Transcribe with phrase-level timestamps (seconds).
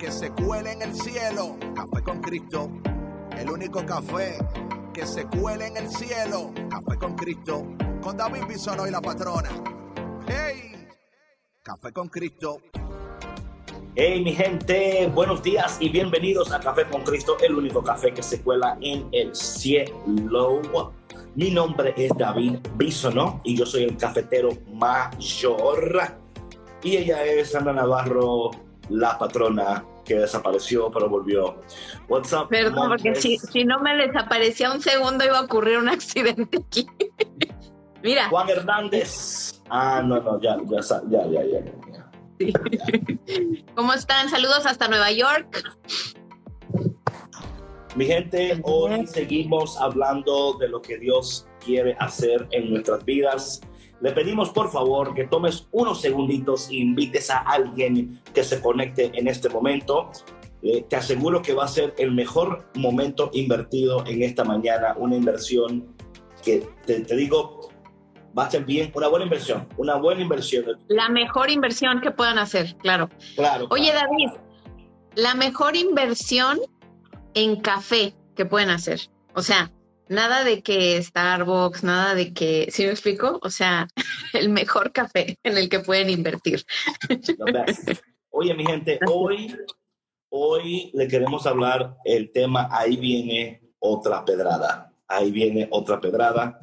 [0.00, 1.58] que se cuele en el cielo.
[1.74, 2.70] Café con Cristo.
[3.36, 4.38] El único café
[4.94, 6.52] que se cuele en el cielo.
[6.70, 7.66] Café con Cristo.
[8.00, 9.50] Con David Bisono y la patrona.
[10.26, 10.88] ¡Hey!
[11.62, 12.62] Café con Cristo.
[13.94, 18.22] Hey mi gente, buenos días y bienvenidos a Café con Cristo, el único café que
[18.22, 20.62] se cuela en el cielo.
[21.34, 26.00] Mi nombre es David Bisono y yo soy el cafetero mayor.
[26.82, 28.52] Y ella es Ana Navarro,
[28.88, 31.62] la patrona que desapareció pero volvió.
[32.08, 32.48] What's up?
[32.48, 36.84] Perdón, porque si, si, no me desaparecía un segundo iba a ocurrir un accidente aquí.
[38.02, 38.28] Mira.
[38.28, 39.62] Juan Hernández.
[39.68, 41.64] Ah, no, no, ya, ya, ya, ya, ya.
[41.92, 42.10] ya.
[42.40, 43.62] Sí.
[43.76, 44.28] ¿Cómo están?
[44.28, 45.62] Saludos hasta Nueva York.
[47.94, 53.60] Mi gente, hoy seguimos hablando de lo que Dios quiere hacer en nuestras vidas
[54.00, 59.10] le pedimos por favor que tomes unos segunditos e invites a alguien que se conecte
[59.14, 60.10] en este momento.
[60.62, 65.16] Eh, te aseguro que va a ser el mejor momento invertido en esta mañana, una
[65.16, 65.94] inversión
[66.44, 67.70] que te, digo,
[68.38, 70.64] va a ser bien, una buena inversión, una buena inversión.
[70.88, 73.08] La mejor inversión que puedan hacer, claro.
[73.36, 73.66] Claro.
[73.70, 74.30] Oye, David,
[75.14, 76.58] la mejor inversión
[77.34, 79.00] en café que pueden hacer.
[79.34, 79.70] O sea,
[80.10, 83.38] Nada de que Starbucks, nada de que, ¿sí me explico?
[83.44, 83.86] O sea,
[84.32, 86.66] el mejor café en el que pueden invertir.
[88.30, 89.56] Oye, mi gente, hoy,
[90.28, 96.58] hoy le queremos hablar el tema, ahí viene otra pedrada, ahí viene otra pedrada.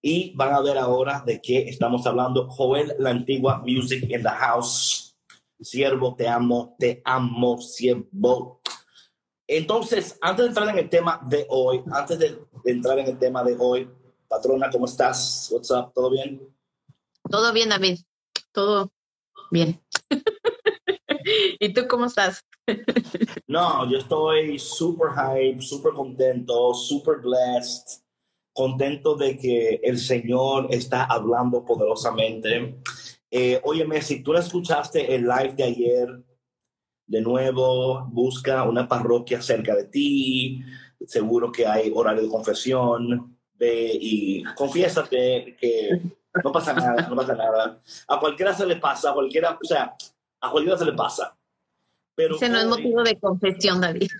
[0.00, 2.48] Y van a ver ahora de qué estamos hablando.
[2.50, 5.16] Joel, la antigua Music in the House.
[5.58, 8.62] Siervo, te amo, te amo, siervo.
[9.48, 13.42] Entonces, antes de entrar en el tema de hoy, antes de, entrar en el tema
[13.42, 13.88] de hoy,
[14.28, 15.48] patrona, ¿cómo estás?
[15.50, 15.92] What's up?
[15.94, 16.40] ¿Todo bien?
[17.30, 17.98] Todo bien, David.
[18.52, 18.90] Todo
[19.50, 19.80] bien.
[21.60, 22.44] ¿Y tú cómo estás?
[23.46, 28.02] no, yo estoy súper hype, súper contento, súper blessed,
[28.52, 32.80] contento de que el Señor está hablando poderosamente.
[33.30, 36.22] Eh, óyeme, si tú no escuchaste el live de ayer,
[37.06, 40.62] de nuevo, busca una parroquia cerca de ti,
[41.06, 46.00] seguro que hay horario de confesión, ve y confiésate que
[46.42, 47.78] no pasa nada, no pasa nada.
[48.08, 49.94] A cualquiera se le pasa, a cualquiera, o sea,
[50.40, 51.36] a cualquiera se le pasa.
[52.14, 54.10] Pero Ese no es motivo de confesión, David.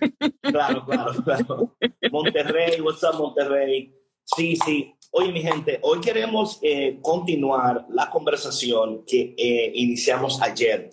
[0.41, 1.75] Claro, claro, claro.
[2.11, 3.93] Monterrey, what's up, Monterrey?
[4.23, 4.95] Sí, sí.
[5.11, 10.89] Oye, mi gente, hoy queremos eh, continuar la conversación que eh, iniciamos ayer.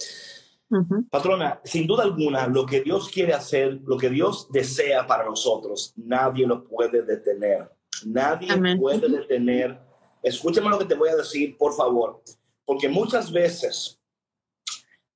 [1.10, 5.92] Patrona, sin duda alguna, lo que Dios quiere hacer, lo que Dios desea para nosotros,
[5.96, 7.70] nadie lo puede detener.
[8.06, 8.48] Nadie
[8.78, 9.80] puede detener.
[10.22, 12.22] Escúchame lo que te voy a decir, por favor,
[12.64, 14.00] porque muchas veces,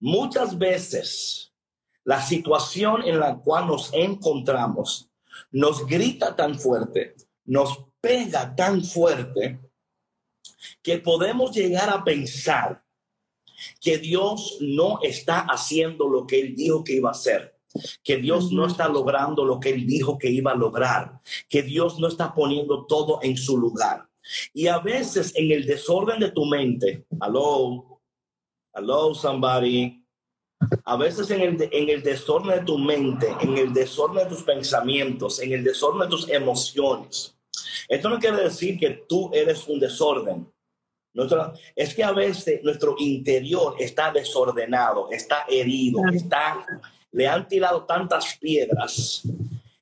[0.00, 1.53] muchas veces,
[2.04, 5.10] la situación en la cual nos encontramos
[5.50, 9.60] nos grita tan fuerte, nos pega tan fuerte,
[10.82, 12.84] que podemos llegar a pensar
[13.80, 17.56] que Dios no está haciendo lo que Él dijo que iba a hacer,
[18.02, 21.98] que Dios no está logrando lo que Él dijo que iba a lograr, que Dios
[21.98, 24.08] no está poniendo todo en su lugar.
[24.53, 28.00] Y a veces en el desorden de tu mente, hello,
[28.72, 30.03] hello somebody,
[30.84, 34.44] a veces en el, en el desorden de tu mente, en el desorden de tus
[34.44, 37.36] pensamientos, en el desorden de tus emociones.
[37.88, 40.53] Esto no quiere decir que tú eres un desorden
[41.76, 46.66] es que a veces nuestro interior está desordenado, está herido, está,
[47.12, 49.22] le han tirado tantas piedras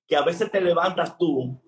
[0.06, 1.58] que a veces te levantas tú,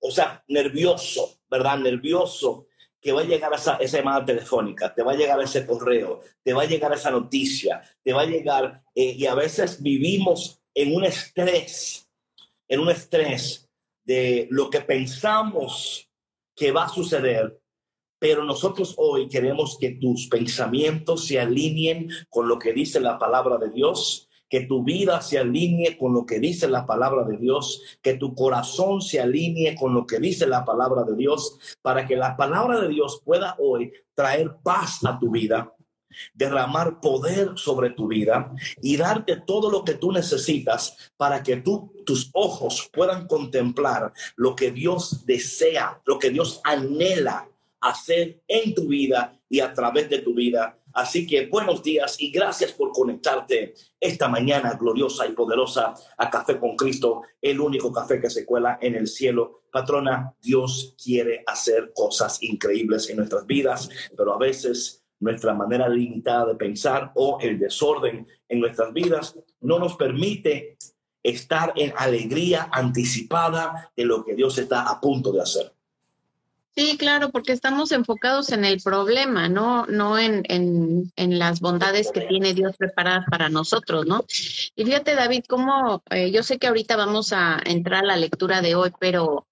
[0.00, 1.78] o sea, nervioso, ¿verdad?
[1.78, 2.66] Nervioso
[3.00, 6.52] que va a llegar esa, esa llamada telefónica, te va a llegar ese correo, te
[6.52, 10.94] va a llegar esa noticia, te va a llegar, eh, y a veces vivimos en
[10.94, 12.08] un estrés,
[12.68, 13.68] en un estrés
[14.04, 16.08] de lo que pensamos
[16.54, 17.61] que va a suceder
[18.22, 23.58] pero nosotros hoy queremos que tus pensamientos se alineen con lo que dice la palabra
[23.58, 27.82] de Dios, que tu vida se alinee con lo que dice la palabra de Dios,
[28.00, 32.14] que tu corazón se alinee con lo que dice la palabra de Dios, para que
[32.14, 35.74] la palabra de Dios pueda hoy traer paz a tu vida,
[36.32, 41.92] derramar poder sobre tu vida y darte todo lo que tú necesitas para que tú,
[42.06, 47.48] tus ojos puedan contemplar lo que Dios desea, lo que Dios anhela
[47.82, 50.78] hacer en tu vida y a través de tu vida.
[50.94, 56.58] Así que buenos días y gracias por conectarte esta mañana gloriosa y poderosa a Café
[56.58, 59.62] con Cristo, el único café que se cuela en el cielo.
[59.70, 66.46] Patrona, Dios quiere hacer cosas increíbles en nuestras vidas, pero a veces nuestra manera limitada
[66.46, 70.76] de pensar o el desorden en nuestras vidas no nos permite
[71.22, 75.72] estar en alegría anticipada de lo que Dios está a punto de hacer.
[76.74, 82.22] Sí, claro, porque estamos enfocados en el problema, no, no en, en, las bondades que
[82.22, 84.24] tiene Dios preparadas para nosotros, ¿no?
[84.74, 88.62] Y fíjate, David, cómo eh, yo sé que ahorita vamos a entrar a la lectura
[88.62, 89.46] de hoy, pero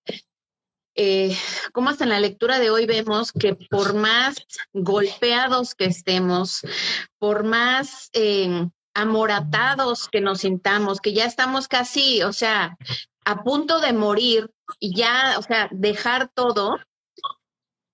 [0.95, 1.37] eh,
[1.73, 4.37] como hasta en la lectura de hoy vemos que por más
[4.73, 6.63] golpeados que estemos,
[7.19, 12.79] por más eh, amoratados que nos sintamos, que ya estamos casi, o sea,
[13.25, 16.79] a punto de morir y ya, o sea, dejar todo,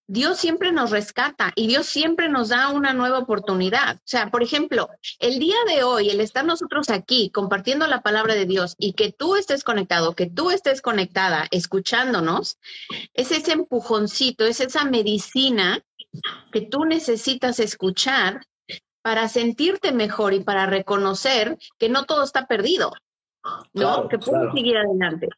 [0.09, 3.97] Dios siempre nos rescata y Dios siempre nos da una nueva oportunidad.
[3.97, 4.89] O sea, por ejemplo,
[5.19, 9.13] el día de hoy, el estar nosotros aquí compartiendo la palabra de Dios y que
[9.13, 12.59] tú estés conectado, que tú estés conectada, escuchándonos,
[13.15, 15.83] es ese empujoncito, es esa medicina
[16.53, 18.47] que tú necesitas escuchar
[19.03, 22.93] para sentirte mejor y para reconocer que no todo está perdido,
[23.73, 24.09] ¿no?
[24.09, 25.29] que puedes seguir adelante.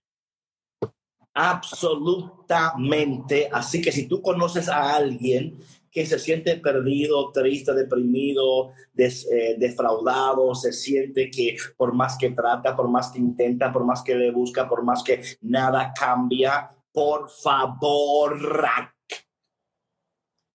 [1.41, 3.49] Absolutamente.
[3.53, 5.57] Así que si tú conoces a alguien
[5.89, 12.75] que se siente perdido, triste, deprimido, eh, defraudado, se siente que por más que trata,
[12.75, 17.31] por más que intenta, por más que le busca, por más que nada cambia, por
[17.31, 18.37] favor,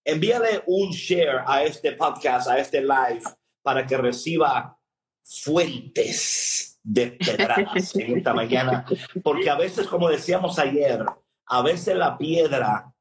[0.04, 3.24] envíale un share a este podcast, a este live,
[3.62, 4.78] para que reciba
[5.22, 8.86] fuentes de pedradas en esta mañana,
[9.24, 11.06] porque a veces, como decíamos ayer,
[11.46, 12.94] a veces la piedra,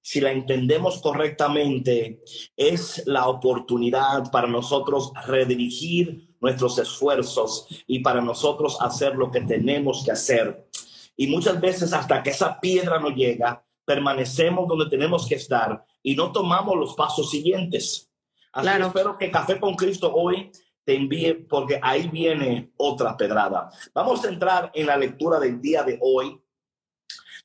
[0.00, 2.20] si la entendemos correctamente,
[2.56, 10.04] es la oportunidad para nosotros redirigir nuestros esfuerzos y para nosotros hacer lo que tenemos
[10.04, 10.68] que hacer.
[11.16, 16.14] Y muchas veces hasta que esa piedra no llega, permanecemos donde tenemos que estar y
[16.14, 18.10] no tomamos los pasos siguientes.
[18.52, 18.86] Así claro.
[18.86, 20.50] espero que Café con Cristo hoy
[20.84, 23.70] te envíe, porque ahí viene otra pedrada.
[23.94, 26.38] Vamos a entrar en la lectura del día de hoy,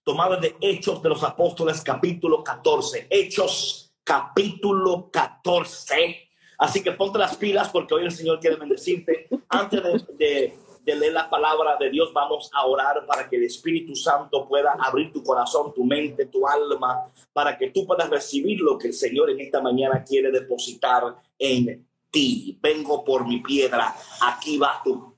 [0.03, 3.07] tomada de Hechos de los Apóstoles, capítulo 14.
[3.09, 6.29] Hechos, capítulo 14.
[6.57, 9.29] Así que ponte las pilas porque hoy el Señor quiere bendecirte.
[9.47, 9.81] Antes
[10.17, 10.53] de,
[10.83, 14.75] de leer la palabra de Dios, vamos a orar para que el Espíritu Santo pueda
[14.77, 18.93] abrir tu corazón, tu mente, tu alma, para que tú puedas recibir lo que el
[18.93, 22.57] Señor en esta mañana quiere depositar en ti.
[22.61, 23.95] Vengo por mi piedra.
[24.21, 25.15] Aquí va tu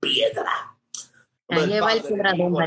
[0.00, 0.76] piedra.
[1.48, 1.98] Lleva el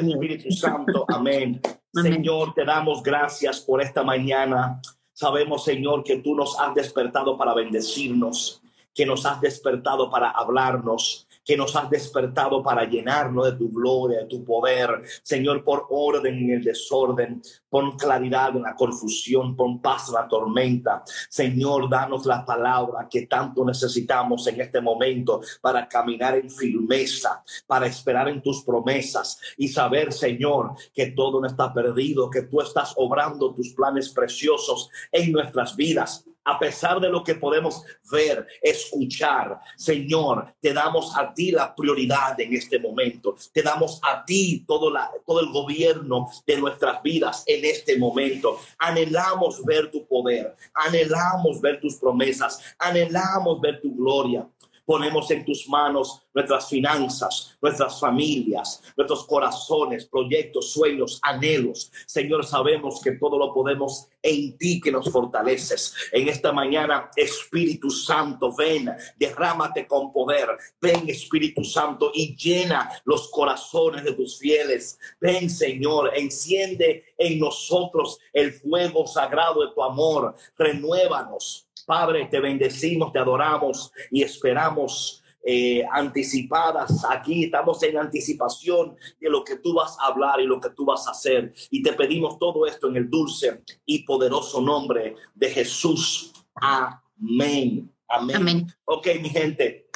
[0.10, 1.06] Espíritu Santo.
[1.10, 1.62] Amén.
[1.94, 4.82] Señor, te damos gracias por esta mañana.
[5.14, 8.62] Sabemos, Señor, que tú nos has despertado para bendecirnos,
[8.94, 14.20] que nos has despertado para hablarnos, que nos has despertado para llenarnos de tu gloria,
[14.20, 15.02] de tu poder.
[15.22, 20.28] Señor, por orden en el desorden, pon claridad en la confusión, pon paz en la
[20.28, 21.04] tormenta.
[21.30, 27.88] Señor, danos la palabra que tanto necesitamos en este momento para caminar en firmeza, para
[27.88, 32.94] esperar en tus promesas y saber, Señor, que todo no está perdido, que tú estás
[32.98, 39.60] obrando tus planes preciosos en nuestras vidas a pesar de lo que podemos ver, escuchar,
[39.78, 43.36] Señor, te damos a ti la prioridad en este momento.
[43.52, 48.60] Te damos a ti todo, la, todo el gobierno de nuestras vidas en este momento.
[48.78, 54.48] Anhelamos ver tu poder, anhelamos ver tus promesas, anhelamos ver tu gloria.
[54.86, 61.92] Ponemos en tus manos nuestras finanzas, nuestras familias, nuestros corazones, proyectos, sueños, anhelos.
[62.06, 65.94] Señor, sabemos que todo lo podemos en ti que nos fortaleces.
[66.12, 70.50] En esta mañana, Espíritu Santo, ven, derrámate con poder.
[70.82, 74.98] Ven, Espíritu Santo, y llena los corazones de tus fieles.
[75.20, 80.36] Ven, Señor, enciende en nosotros el fuego sagrado de tu amor.
[80.58, 87.04] Renuévanos Padre, te bendecimos, te adoramos y esperamos eh, anticipadas.
[87.10, 90.86] Aquí estamos en anticipación de lo que tú vas a hablar y lo que tú
[90.86, 91.54] vas a hacer.
[91.70, 96.32] Y te pedimos todo esto en el dulce y poderoso nombre de Jesús.
[96.56, 97.92] Amén.
[98.08, 98.36] Amén.
[98.36, 98.68] Amén.
[98.86, 99.90] Ok, mi gente.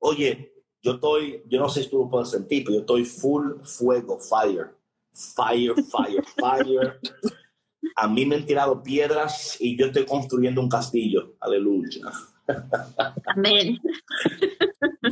[0.00, 3.60] Oye, yo estoy, yo no sé si tú lo puedes sentir, pero yo estoy full
[3.62, 4.74] fuego, fire,
[5.12, 7.00] fire, fire, fire.
[7.96, 11.34] A mí me han tirado piedras y yo estoy construyendo un castillo.
[11.40, 12.10] Aleluya.
[13.26, 13.78] Amén.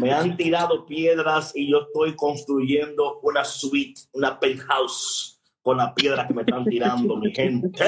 [0.00, 6.26] Me han tirado piedras y yo estoy construyendo una suite, una penthouse con la piedra
[6.26, 7.85] que me están tirando, mi gente.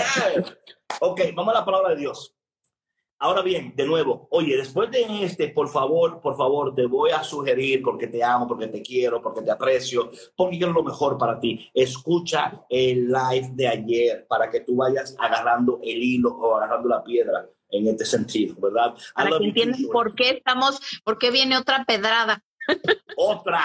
[1.00, 2.37] Ok, vamos a la palabra de Dios.
[3.20, 7.24] Ahora bien, de nuevo, oye, después de este, por favor, por favor, te voy a
[7.24, 11.40] sugerir porque te amo, porque te quiero, porque te aprecio, porque quiero lo mejor para
[11.40, 11.68] ti.
[11.74, 17.02] Escucha el live de ayer para que tú vayas agarrando el hilo o agarrando la
[17.02, 18.94] piedra en este sentido, ¿verdad?
[19.14, 22.44] Para que por qué estamos, por qué viene otra pedrada.
[23.16, 23.64] Otra.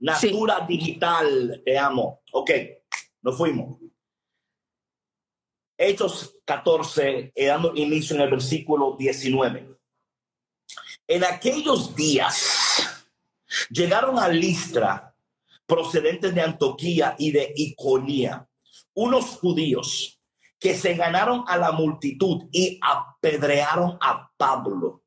[0.00, 2.20] Natura digital, te amo.
[2.32, 2.50] Ok,
[3.22, 3.78] nos fuimos.
[5.76, 9.76] Hechos 14, eh, dando inicio en el versículo 19.
[11.06, 13.06] En aquellos días
[13.70, 15.14] llegaron a Listra,
[15.66, 18.48] procedentes de Antioquía y de Iconía,
[18.94, 20.20] unos judíos
[20.58, 25.02] que se ganaron a la multitud y apedrearon a Pablo.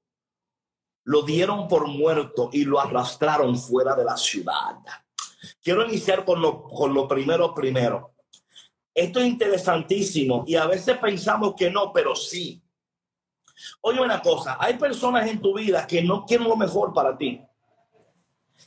[1.04, 4.78] Lo dieron por muerto y lo arrastraron fuera de la ciudad.
[5.64, 8.17] Quiero iniciar con lo, con lo primero primero.
[8.98, 12.60] Esto es interesantísimo y a veces pensamos que no, pero sí.
[13.82, 17.40] Oye una cosa, hay personas en tu vida que no quieren lo mejor para ti.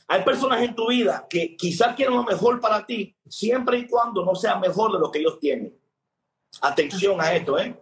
[0.07, 4.23] Hay personas en tu vida que quizás quieren lo mejor para ti, siempre y cuando
[4.23, 5.77] no sea mejor de lo que ellos tienen.
[6.61, 7.77] Atención a esto, ¿eh?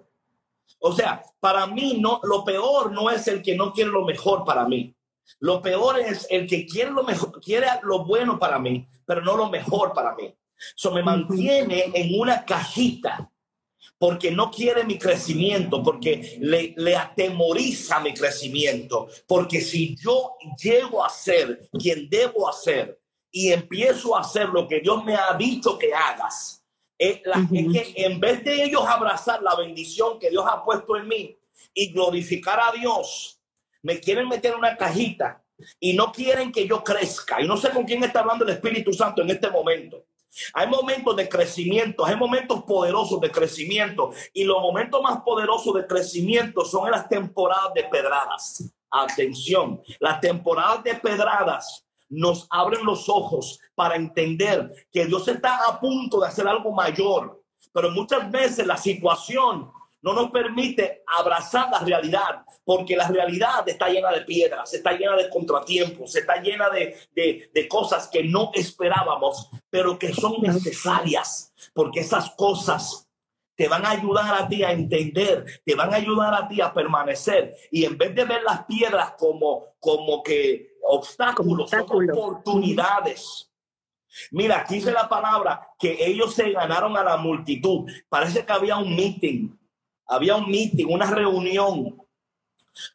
[0.79, 4.43] O sea, para mí no, lo peor no es el que no quiere lo mejor
[4.43, 4.95] para mí.
[5.39, 9.37] Lo peor es el que quiere lo mejor, quiere lo bueno para mí, pero no
[9.37, 10.33] lo mejor para mí.
[10.75, 13.31] Eso me mantiene en una cajita
[13.97, 21.03] porque no quiere mi crecimiento, porque le, le atemoriza mi crecimiento, porque si yo llego
[21.03, 22.99] a ser quien debo hacer
[23.31, 26.63] y empiezo a hacer lo que Dios me ha dicho que hagas,
[26.97, 30.97] es, la, es que en vez de ellos abrazar la bendición que Dios ha puesto
[30.97, 31.37] en mí
[31.73, 33.39] y glorificar a Dios,
[33.81, 35.43] me quieren meter en una cajita
[35.79, 37.41] y no quieren que yo crezca.
[37.41, 40.05] Y no sé con quién está hablando el Espíritu Santo en este momento.
[40.53, 45.87] Hay momentos de crecimiento, hay momentos poderosos de crecimiento y los momentos más poderosos de
[45.87, 48.71] crecimiento son las temporadas de pedradas.
[48.91, 55.79] Atención, las temporadas de pedradas nos abren los ojos para entender que Dios está a
[55.79, 59.71] punto de hacer algo mayor, pero muchas veces la situación
[60.01, 65.15] no nos permite abrazar la realidad, porque la realidad está llena de piedras, está llena
[65.15, 66.95] de contratiempos, está llena de,
[67.53, 73.07] de, cosas que no esperábamos, pero que son necesarias, porque esas cosas
[73.55, 76.73] te van a ayudar a ti a entender, te van a ayudar a ti a
[76.73, 77.53] permanecer.
[77.71, 83.51] Y en vez de ver las piedras como, como que obstáculos, son oportunidades.
[84.31, 87.89] Mira, aquí dice la palabra que ellos se ganaron a la multitud.
[88.07, 89.58] Parece que había un meeting
[90.09, 91.97] había un meeting, una reunión.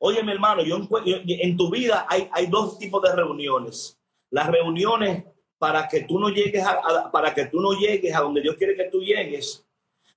[0.00, 3.98] Oye, mi hermano, yo, en tu vida hay, hay dos tipos de reuniones.
[4.30, 5.24] Las reuniones
[5.58, 8.74] para que tú no llegues a, para que tú no llegues a donde Dios quiere
[8.74, 9.64] que tú llegues,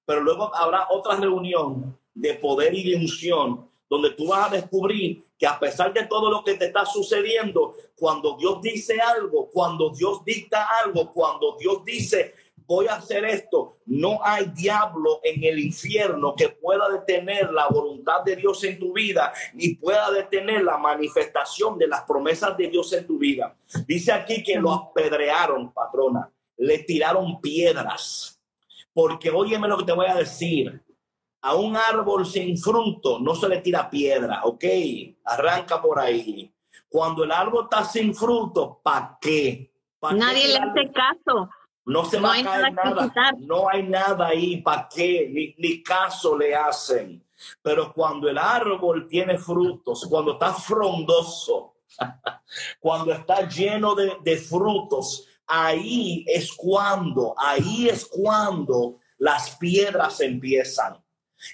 [0.05, 5.23] pero luego habrá otra reunión de poder y de unción donde tú vas a descubrir
[5.37, 9.91] que a pesar de todo lo que te está sucediendo, cuando Dios dice algo, cuando
[9.91, 12.33] Dios dicta algo, cuando Dios dice
[12.67, 13.77] voy a hacer esto.
[13.85, 18.93] No hay diablo en el infierno que pueda detener la voluntad de Dios en tu
[18.93, 23.55] vida ni pueda detener la manifestación de las promesas de Dios en tu vida.
[23.87, 28.39] Dice aquí que lo apedrearon, patrona, le tiraron piedras.
[28.93, 30.83] Porque óyeme lo que te voy a decir.
[31.41, 34.65] A un árbol sin fruto no se le tira piedra, ¿ok?
[35.23, 36.51] Arranca por ahí.
[36.89, 39.71] Cuando el árbol está sin fruto, ¿para qué?
[40.01, 41.49] Nadie le hace caso.
[41.87, 43.11] No se va a caer nada.
[43.37, 47.25] No hay nada ahí para qué, ni, caso le hacen.
[47.61, 51.75] Pero cuando el árbol tiene frutos, cuando está frondoso,
[52.81, 61.01] cuando está lleno de, de frutos, ahí es cuando, ahí es cuando las piedras empiezan.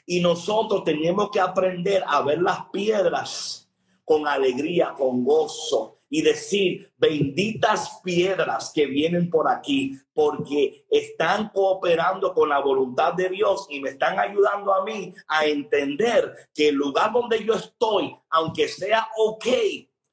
[0.07, 3.69] Y nosotros tenemos que aprender a ver las piedras
[4.03, 12.35] con alegría, con gozo, y decir, benditas piedras que vienen por aquí, porque están cooperando
[12.35, 16.75] con la voluntad de Dios y me están ayudando a mí a entender que el
[16.75, 19.47] lugar donde yo estoy, aunque sea ok,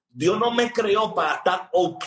[0.08, 2.06] Dios no me creó para estar ok.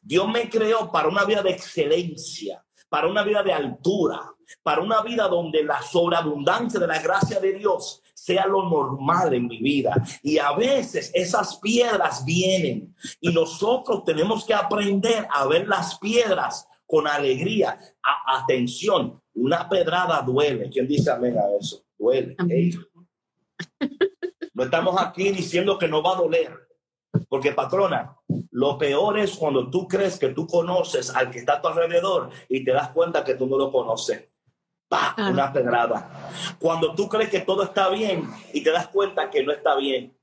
[0.00, 4.22] Dios me creó para una vida de excelencia, para una vida de altura,
[4.62, 9.46] para una vida donde la sobreabundancia de la gracia de Dios sea lo normal en
[9.46, 9.94] mi vida.
[10.20, 16.66] Y a veces esas piedras vienen y nosotros tenemos que aprender a ver las piedras
[16.86, 17.78] con alegría.
[18.26, 20.68] atención, una pedrada duele.
[20.70, 21.84] ¿Quién dice amén a eso?
[21.96, 22.36] Duele.
[24.54, 26.66] No estamos aquí diciendo que no va a doler.
[27.28, 28.16] Porque patrona,
[28.50, 32.30] lo peor es cuando tú crees que tú conoces al que está a tu alrededor
[32.48, 34.35] y te das cuenta que tú no lo conoces.
[34.88, 35.14] ¡Pah!
[35.18, 36.30] Una pedrada.
[36.58, 40.16] Cuando tú crees que todo está bien y te das cuenta que no está bien.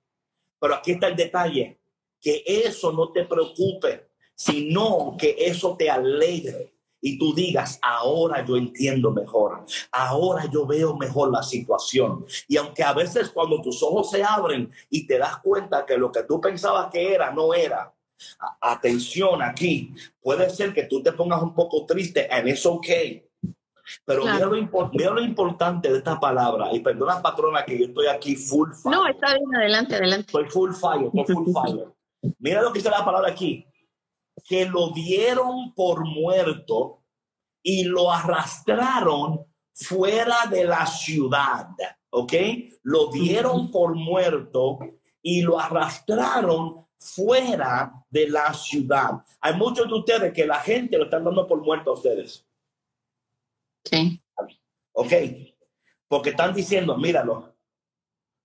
[0.59, 1.79] Pero aquí está el detalle,
[2.21, 6.73] que eso no te preocupe, sino que eso te alegre
[7.05, 12.25] y tú digas, ahora yo entiendo mejor, ahora yo veo mejor la situación.
[12.47, 16.13] Y aunque a veces cuando tus ojos se abren y te das cuenta que lo
[16.13, 17.93] que tú pensabas que era, no era,
[18.61, 23.27] atención aquí, puede ser que tú te pongas un poco triste, and it's okay.
[24.05, 28.71] Pero mira, lo importante de esta palabra, y perdona patrona que yo estoy aquí full
[28.71, 28.95] fire.
[28.95, 30.27] No, está bien, adelante, adelante.
[30.27, 31.87] Estoy full fire, estoy full fire.
[32.39, 33.67] Mira lo que dice la palabra aquí
[34.47, 37.03] que lo dieron por muerto
[37.61, 41.69] y lo arrastraron fuera de la ciudad,
[42.09, 42.33] ¿ok?
[42.83, 44.79] Lo dieron por muerto
[45.21, 49.21] y lo arrastraron fuera de la ciudad.
[49.41, 52.45] Hay muchos de ustedes que la gente lo están dando por muerto a ustedes.
[53.83, 54.21] Sí.
[54.93, 55.13] Ok,
[56.07, 57.55] porque están diciendo, míralo,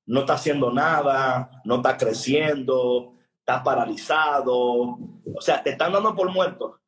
[0.06, 6.32] no está haciendo nada, no está creciendo, está paralizado, o sea, te están dando por
[6.32, 6.80] muerto,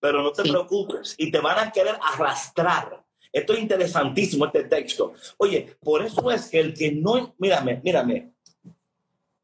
[0.00, 3.04] pero no te preocupes y te van a querer arrastrar.
[3.32, 5.12] Esto es interesantísimo, este texto.
[5.38, 8.34] Oye, por eso es que el que no, mírame, mírame,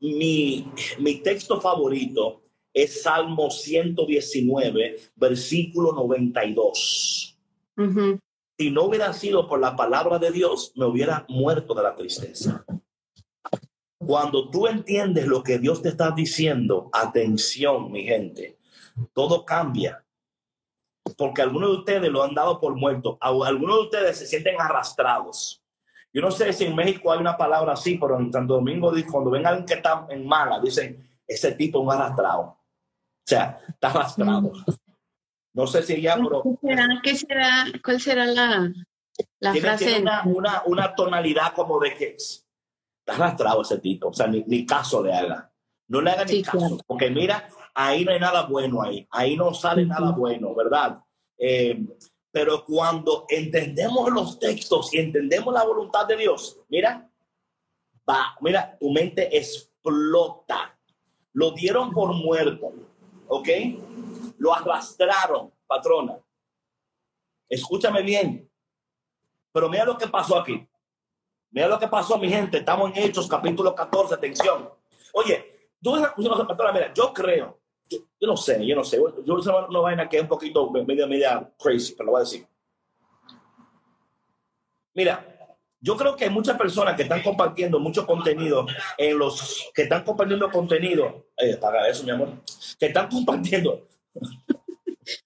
[0.00, 7.36] mi, mi texto favorito es Salmo 119, versículo 92.
[8.58, 12.64] Si no hubiera sido por la palabra de Dios, me hubiera muerto de la tristeza.
[13.98, 18.58] Cuando tú entiendes lo que Dios te está diciendo, atención, mi gente,
[19.12, 20.04] todo cambia.
[21.16, 25.62] Porque algunos de ustedes lo han dado por muerto, algunos de ustedes se sienten arrastrados.
[26.12, 29.30] Yo no sé si en México hay una palabra así, pero en Santo Domingo, cuando
[29.30, 32.40] ven a alguien que está en mala, dicen, ese tipo es un arrastrado.
[32.42, 32.58] O
[33.24, 34.52] sea, está arrastrado.
[35.52, 36.42] No sé si ya, pero...
[37.02, 37.66] ¿Qué será?
[37.84, 38.72] ¿Cuál será la,
[39.40, 40.00] la frase?
[40.00, 42.16] una, una, una tonalidad como de que
[43.06, 45.50] arrastrado ese tipo, o sea, ni, caso le haga.
[45.88, 49.52] No le haga ni caso, porque mira, ahí no hay nada bueno ahí, ahí no
[49.52, 51.02] sale nada bueno, ¿verdad?
[51.36, 51.84] Eh,
[52.30, 57.10] pero cuando entendemos los textos y entendemos la voluntad de Dios, mira,
[58.08, 60.78] va, mira, tu mente explota.
[61.32, 62.72] Lo dieron por muerto,
[63.26, 63.48] ¿ok?
[64.40, 66.18] Lo arrastraron, patrona.
[67.46, 68.50] Escúchame bien.
[69.52, 70.66] Pero mira lo que pasó aquí.
[71.50, 72.56] Mira lo que pasó, mi gente.
[72.56, 74.14] Estamos en Hechos, capítulo 14.
[74.14, 74.70] Atención.
[75.12, 78.96] Oye, tú mira, yo creo, yo, no sé, yo no sé.
[79.26, 82.20] Yo no sé una vaina que es un poquito media, media crazy, pero lo voy
[82.20, 82.46] a decir.
[84.94, 88.64] Mira, yo creo que hay muchas personas que están compartiendo mucho contenido
[88.96, 91.26] en los que están compartiendo contenido.
[91.36, 92.30] Eh, para eso, mi amor.
[92.78, 93.86] Que están compartiendo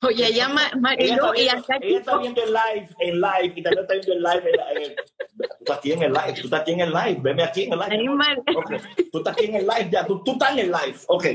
[0.02, 3.94] Oye, ya Marilo y acá ella está viendo el live, en live, y también está
[3.94, 4.50] viendo el live.
[4.76, 7.62] En, tú estás aquí en el live, tú estás aquí en el live, veme aquí
[7.64, 8.42] en el live.
[8.56, 8.78] Okay.
[9.10, 11.26] Tú estás aquí en el live ya, tú, tú estás en el live, ok.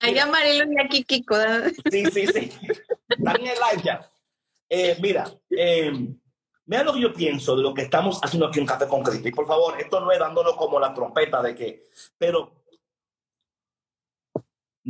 [0.00, 1.36] Allá Marilo y aquí Kiko.
[1.90, 2.52] Sí, sí, sí.
[3.08, 4.10] Están en el live ya.
[4.68, 5.92] Eh, mira, eh,
[6.66, 9.28] mira lo que yo pienso de lo que estamos haciendo aquí en Café con Cristo.
[9.28, 11.84] Y por favor, esto no es dándolo como la trompeta de que,
[12.18, 12.57] pero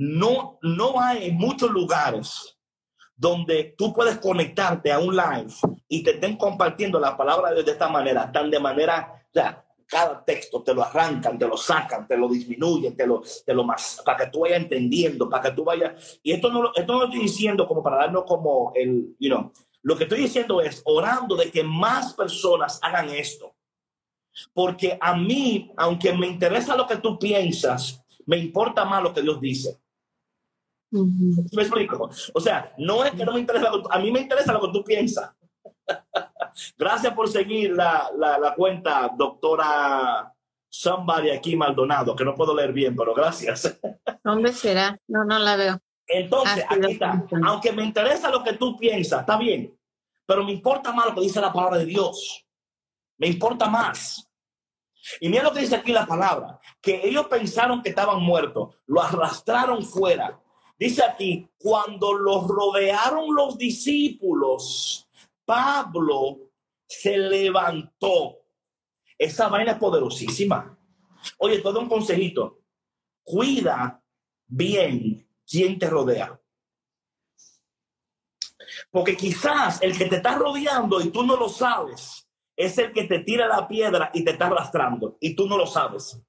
[0.01, 2.57] no, no hay muchos lugares
[3.17, 5.53] donde tú puedes conectarte a un live
[5.89, 10.25] y te estén compartiendo la palabra de esta manera, tan de manera, o sea, cada
[10.25, 14.01] texto te lo arrancan, te lo sacan, te lo disminuyen, te lo, te lo más,
[14.05, 17.05] para que tú vayas entendiendo, para que tú vayas, y esto no, esto no lo
[17.07, 21.35] estoy diciendo como para darnos como el, you know, lo que estoy diciendo es orando
[21.35, 23.53] de que más personas hagan esto.
[24.55, 29.23] Porque a mí, aunque me interesa lo que tú piensas, me importa más lo que
[29.23, 29.81] Dios dice.
[30.91, 32.11] ¿Me explico?
[32.35, 34.85] O sea, no es que no me interesa, a mí me interesa lo que tú
[34.85, 35.31] piensas.
[36.79, 40.35] Gracias por seguir la, la, cuenta, doctora
[40.69, 43.79] Somebody aquí Maldonado, que no puedo leer bien, pero gracias.
[44.25, 44.99] ¿Dónde será?
[45.07, 45.79] No, no la veo.
[46.07, 47.27] Entonces, ah, aquí está.
[47.45, 49.79] Aunque me interesa lo que tú piensas, está bien,
[50.27, 52.45] pero me importa más lo que dice la palabra de Dios.
[53.19, 54.29] Me importa más.
[55.21, 59.01] Y mira lo que dice aquí la palabra, que ellos pensaron que estaban muertos, lo
[59.01, 60.39] arrastraron fuera
[60.79, 65.09] Dice aquí, cuando los rodearon los discípulos,
[65.45, 66.53] Pablo
[66.87, 68.45] se levantó
[69.19, 70.79] Esa vaina es poderosísima.
[71.39, 72.61] Oye, todo un consejito.
[73.25, 74.01] Cuida
[74.47, 76.41] bien quién te rodea.
[78.91, 83.05] Porque quizás el que te está rodeando y tú no lo sabes, es el que
[83.05, 86.23] te tira la piedra y te está arrastrando y tú no lo sabes.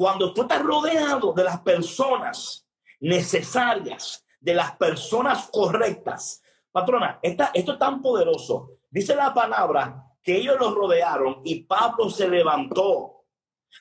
[0.00, 2.66] Cuando tú estás rodeado de las personas
[3.00, 8.78] necesarias, de las personas correctas, patrona, esto es tan poderoso.
[8.88, 13.26] Dice la palabra que ellos los rodearon y Pablo se levantó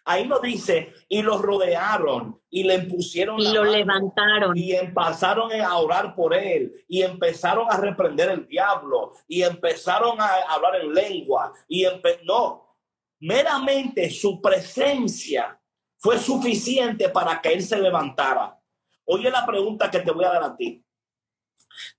[0.05, 3.39] Ahí lo dice, y lo rodearon y le impusieron.
[3.39, 4.55] Y lo levantaron.
[4.55, 6.71] Y empezaron a orar por él.
[6.88, 9.13] Y empezaron a reprender el diablo.
[9.27, 11.53] Y empezaron a hablar en lengua.
[11.67, 11.88] Y
[12.23, 12.77] no,
[13.19, 15.59] meramente su presencia
[15.99, 18.57] fue suficiente para que él se levantara.
[19.05, 20.83] Oye la pregunta que te voy a dar a ti.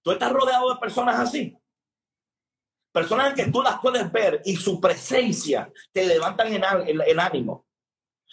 [0.02, 1.56] ¿Tú estás rodeado de personas así?
[2.92, 7.66] Personas que tú las puedes ver y su presencia te levantan en, en ánimo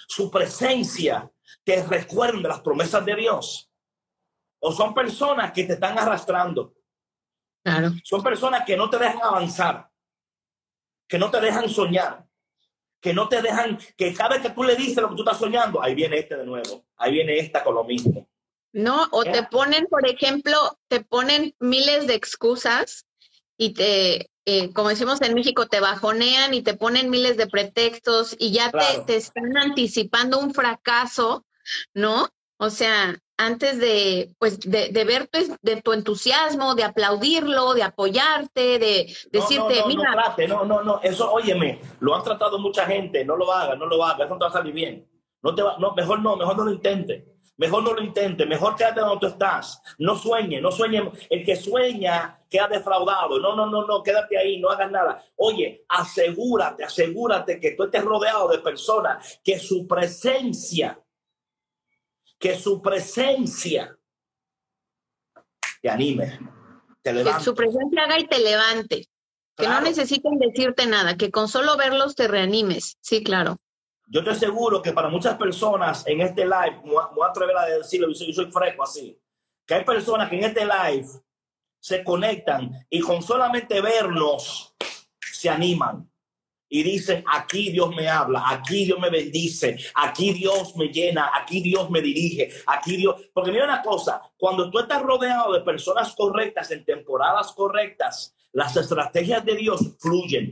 [0.06, 1.32] su presencia
[1.63, 3.71] te recuerda las promesas de Dios.
[4.60, 6.75] O son personas que te están arrastrando.
[7.63, 7.91] Claro.
[8.03, 9.89] Son personas que no te dejan avanzar,
[11.08, 12.27] que no te dejan soñar,
[12.99, 15.39] que no te dejan, que cada vez que tú le dices lo que tú estás
[15.39, 18.27] soñando, ahí viene este de nuevo, ahí viene esta con lo mismo.
[18.73, 20.55] No, o te ponen, por ejemplo,
[20.88, 23.05] te ponen miles de excusas
[23.57, 28.36] y te, eh, como decimos en México, te bajonean y te ponen miles de pretextos
[28.38, 28.71] y ya
[29.05, 31.45] te, están anticipando un fracaso,
[31.93, 32.29] ¿no?
[32.57, 37.84] O sea, antes de, pues, de, de ver tu, de tu entusiasmo, de aplaudirlo, de
[37.84, 40.36] apoyarte, de decirte, no, mira.
[40.47, 43.86] No, no, no, no, eso, óyeme, lo han tratado mucha gente, no lo haga, no
[43.86, 45.08] lo haga, eso no te va a salir bien.
[45.41, 47.38] No te va, no, mejor no, mejor no lo intente.
[47.58, 49.82] Mejor no lo intente, mejor quédate donde tú estás.
[49.97, 51.12] No sueñe, no sueñe.
[51.28, 53.39] El que sueña queda defraudado.
[53.39, 55.23] No, no, no, no, quédate ahí, no hagas nada.
[55.38, 61.00] Oye, asegúrate, asegúrate que tú estés rodeado de personas que su presencia,
[62.39, 63.97] que su presencia
[65.82, 66.39] te anime,
[67.02, 67.38] te levante.
[67.39, 69.08] Que su presencia haga y te levante.
[69.56, 72.97] Que no necesiten decirte nada, que con solo verlos te reanimes.
[73.02, 73.58] Sí, claro.
[74.10, 77.65] Yo estoy seguro que para muchas personas en este live, me voy a atrever a
[77.65, 79.19] decirlo, yo soy, yo soy fresco así,
[79.65, 81.08] que hay personas que en este live
[81.80, 84.76] se conectan y con solamente vernos
[85.19, 86.10] se animan
[86.69, 91.62] y dicen, aquí Dios me habla, aquí Dios me bendice, aquí Dios me llena, aquí
[91.62, 93.15] Dios me dirige, aquí Dios...
[93.34, 98.75] Porque mira una cosa, cuando tú estás rodeado de personas correctas en temporadas correctas, las
[98.75, 100.51] estrategias de Dios fluyen.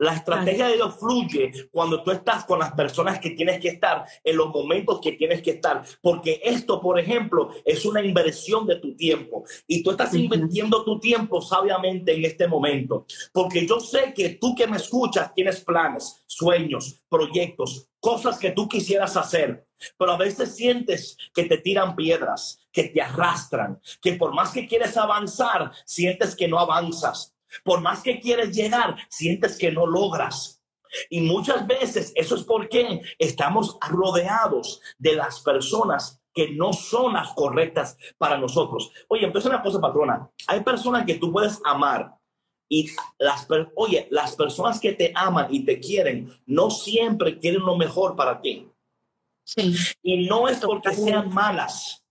[0.00, 4.02] La estrategia de Dios fluye cuando tú estás con las personas que tienes que estar
[4.24, 5.84] en los momentos que tienes que estar.
[6.00, 9.44] Porque esto, por ejemplo, es una inversión de tu tiempo.
[9.66, 13.04] Y tú estás invirtiendo tu tiempo sabiamente en este momento.
[13.30, 18.66] Porque yo sé que tú que me escuchas tienes planes, sueños, proyectos, cosas que tú
[18.66, 19.66] quisieras hacer.
[19.98, 24.66] Pero a veces sientes que te tiran piedras, que te arrastran, que por más que
[24.66, 27.34] quieres avanzar, sientes que no avanzas.
[27.64, 30.62] Por más que quieres llegar, sientes que no logras.
[31.08, 37.32] Y muchas veces eso es porque estamos rodeados de las personas que no son las
[37.34, 38.90] correctas para nosotros.
[39.08, 42.14] Oye, entonces una cosa, patrona, hay personas que tú puedes amar
[42.68, 47.76] y las, oye, las personas que te aman y te quieren no siempre quieren lo
[47.76, 48.68] mejor para ti.
[49.44, 49.74] Sí.
[50.02, 52.04] Y no es porque sean malas.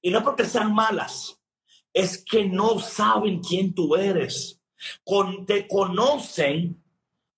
[0.00, 1.40] Y no porque sean malas.
[1.92, 4.57] Es que no saben quién tú eres
[5.04, 6.82] con, te conocen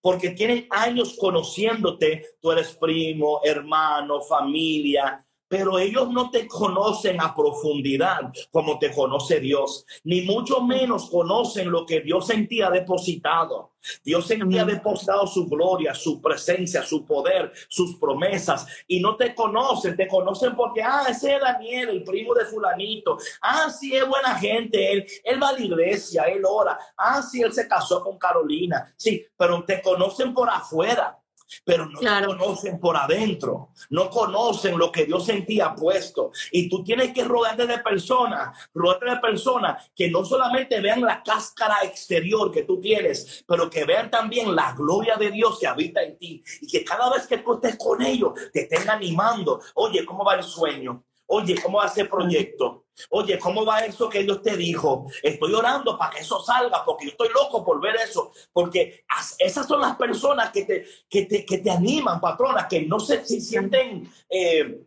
[0.01, 7.35] porque tienen años conociéndote, tú eres primo, hermano, familia, pero ellos no te conocen a
[7.35, 8.21] profundidad
[8.53, 13.73] como te conoce Dios, ni mucho menos conocen lo que Dios en ti ha depositado.
[14.05, 19.17] Dios en ti ha depositado su gloria, su presencia, su poder, sus promesas, y no
[19.17, 23.93] te conocen, te conocen porque, ah, ese es Daniel, el primo de fulanito, ah, sí,
[23.97, 27.67] es buena gente, él, él va a la iglesia, él ora, ah, sí, él se
[27.67, 31.21] casó con Carolina, sí, pero te conocen por afuera
[31.65, 36.31] pero no conocen por adentro, no conocen lo que Dios en ti ha puesto.
[36.53, 41.23] Y tú tienes que rodearte de personas, rodearte de personas que no solamente vean la
[41.23, 46.03] cáscara exterior que tú tienes, pero que vean también la gloria de Dios que habita
[46.03, 49.61] en ti y que cada vez que tú estés con ellos te estén animando.
[49.75, 51.05] Oye, ¿cómo va el sueño?
[51.33, 52.87] Oye, ¿cómo va ese proyecto?
[53.11, 55.07] Oye, ¿cómo va eso que Dios te dijo?
[55.23, 58.33] Estoy orando para que eso salga, porque yo estoy loco por ver eso.
[58.53, 59.05] Porque
[59.39, 63.25] esas son las personas que te, que te, que te animan, patronas, que no se
[63.25, 64.83] si sienten eh,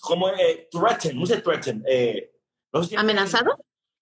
[0.00, 2.30] como eh, threatened, no sé threatened, eh,
[2.96, 3.56] ¿Amenazado?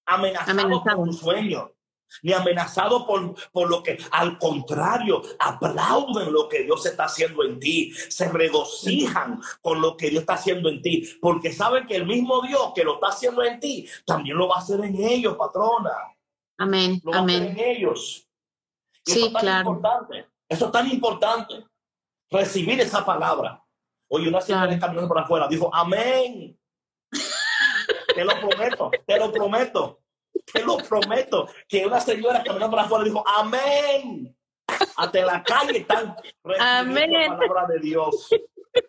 [0.04, 1.73] Amenazado, por un sueño.
[2.22, 7.58] Ni amenazado por, por lo que, al contrario, aplauden lo que Dios está haciendo en
[7.58, 12.06] ti, se regocijan con lo que Dios está haciendo en ti, porque saben que el
[12.06, 15.36] mismo Dios que lo está haciendo en ti, también lo va a hacer en ellos,
[15.36, 15.90] patrona.
[16.58, 17.58] Amén, Lo va a hacer amén.
[17.58, 18.26] en ellos.
[19.06, 19.70] Y Sí, eso es tan claro.
[19.70, 21.64] importante, eso es tan importante,
[22.30, 23.62] recibir esa palabra.
[24.08, 24.80] Oye, una señora Claro.
[24.80, 26.58] caminando por afuera dijo, amén.
[28.14, 30.00] Te lo prometo, te lo prometo,
[30.52, 31.48] te lo prometo.
[31.68, 34.36] Que una señora caminando por afuera dijo, amén.
[34.96, 36.16] Hasta la calle están
[36.58, 37.12] Amén.
[37.12, 38.28] la palabra de Dios.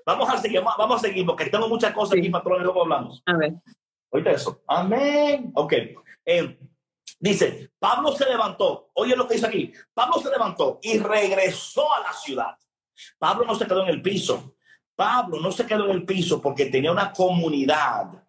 [0.05, 2.29] Vamos a seguir, vamos a seguir, porque tengo muchas cosas aquí, Sí.
[2.29, 3.21] patrón, y luego hablamos.
[3.25, 3.53] A ver.
[4.09, 4.61] Oíste eso.
[4.67, 5.51] Amén.
[5.53, 5.73] Ok.
[6.25, 6.57] Eh,
[7.19, 8.89] dice, Pablo se levantó.
[8.93, 9.73] Oye lo que dice aquí.
[9.93, 12.57] Pablo se levantó y regresó a la ciudad.
[13.19, 14.55] Pablo no se quedó en el piso.
[14.95, 18.23] Pablo no se quedó en el piso porque tenía una comunidad.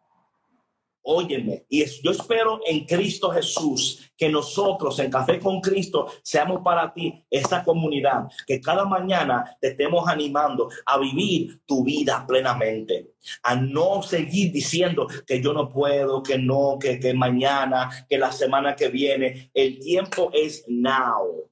[1.09, 6.93] Óyeme, y yo espero en Cristo Jesús que nosotros en Café con Cristo seamos para
[6.93, 13.13] ti esa comunidad, que cada mañana te estemos animando a vivir tu vida plenamente,
[13.45, 18.33] a no seguir diciendo que yo no puedo, que no, que, que mañana, que la
[18.33, 19.53] semana que viene.
[19.55, 21.49] El tiempo es now.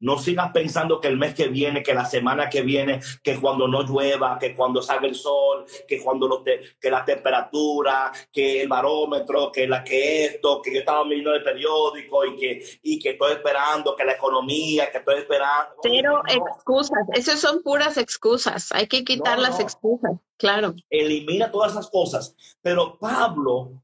[0.00, 3.66] No sigas pensando que el mes que viene, que la semana que viene, que cuando
[3.66, 8.62] no llueva, que cuando salga el sol, que cuando lo te- que la temperatura, que
[8.62, 12.98] el barómetro, que la que esto, que yo estaba viendo el periódico y que y
[13.00, 15.74] que estoy esperando, que la economía, que estoy esperando.
[15.82, 18.70] Pero No, excusas, esas son puras excusas.
[18.70, 20.74] Hay que quitar No, las excusas, claro.
[20.90, 22.36] elimina todas esas cosas.
[22.62, 23.82] Pero Pablo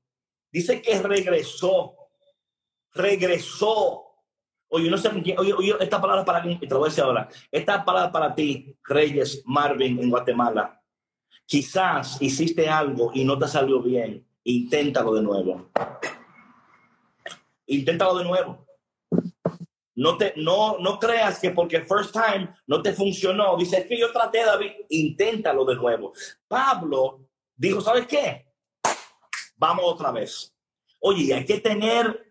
[0.53, 1.97] dice que regresó,
[2.93, 4.04] regresó.
[4.77, 5.09] Oye, no sé,
[5.79, 9.41] esta palabra para mí, te lo voy a decir ahora, esta palabra para ti, Reyes
[9.47, 10.83] Marvin en Guatemala.
[11.47, 14.27] Quizás hiciste algo y no te salió bien.
[14.43, 15.71] Inténtalo de nuevo.
[17.67, 18.67] Inténtalo de nuevo.
[19.95, 23.57] No, te, no, no creas que porque first time no te funcionó.
[23.57, 26.13] Dice, que yo traté, David, inténtalo de nuevo.
[26.49, 28.49] Pablo dijo, ¿sabes qué?
[29.57, 30.53] Vamos otra vez.
[30.99, 32.24] Oye, hay que tener...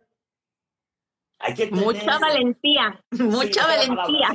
[1.43, 1.83] Hay que tener...
[1.83, 4.29] Mucha valentía, mucha valentía.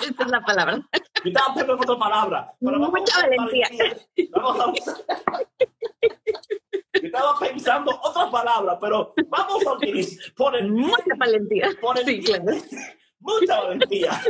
[0.00, 0.88] Esa es la palabra.
[1.24, 2.52] Yo estaba pensando en otra palabra.
[2.60, 3.68] pero Mucha a usar valentía.
[4.30, 4.72] Vamos a
[6.92, 10.52] Yo estaba pensando otra palabra, pero vamos a utilizar.
[10.52, 11.70] Bien, Mucha valentía.
[12.04, 12.44] Sí, claro.
[13.18, 14.22] Mucha valentía.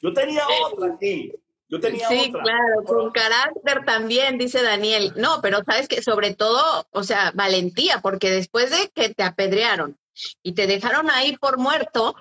[0.00, 1.32] Yo tenía otra aquí.
[1.70, 2.42] Yo tenía Sí, otra.
[2.42, 5.12] claro, con carácter también, dice Daniel.
[5.16, 9.96] No, pero sabes que sobre todo, o sea, valentía, porque después de que te apedrearon
[10.42, 12.16] y te dejaron ahí por muerto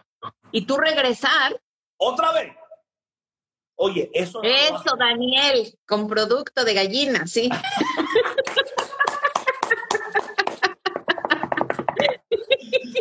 [0.51, 1.59] y tú regresar,
[1.97, 2.53] Otra vez.
[3.75, 4.41] Oye, eso.
[4.43, 7.49] no eso, Daniel, con producto de gallina, sí.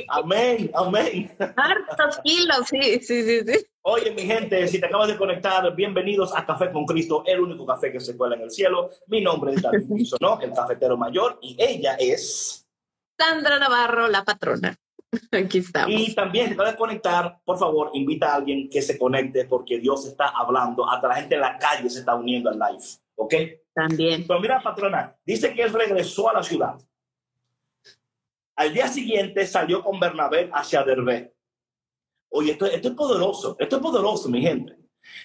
[0.09, 1.31] Amén, amén.
[1.57, 3.67] Hartos kilos, sí, sí, sí, sí.
[3.91, 7.65] Oye, mi gente, si te acabas de conectar, bienvenidos a Café con Cristo, el único
[7.65, 8.91] café que se cuela en el cielo.
[9.07, 12.69] Mi nombre es David Bisonó, el cafetero mayor, y ella es.
[13.19, 14.77] Sandra Navarro, la patrona.
[15.33, 15.91] Aquí estamos.
[15.91, 19.47] Y también, si te acabas de conectar, por favor, invita a alguien que se conecte
[19.47, 20.87] porque Dios está hablando.
[20.87, 22.85] Hasta la gente en la calle se está uniendo al live.
[23.15, 23.35] ¿Ok?
[23.73, 24.27] También.
[24.29, 26.79] Pero mira, patrona, dice que él regresó a la ciudad.
[28.55, 31.38] Al día siguiente salió con Bernabé hacia Derbe.
[32.31, 34.77] Oye, esto, esto es poderoso, esto es poderoso, mi gente.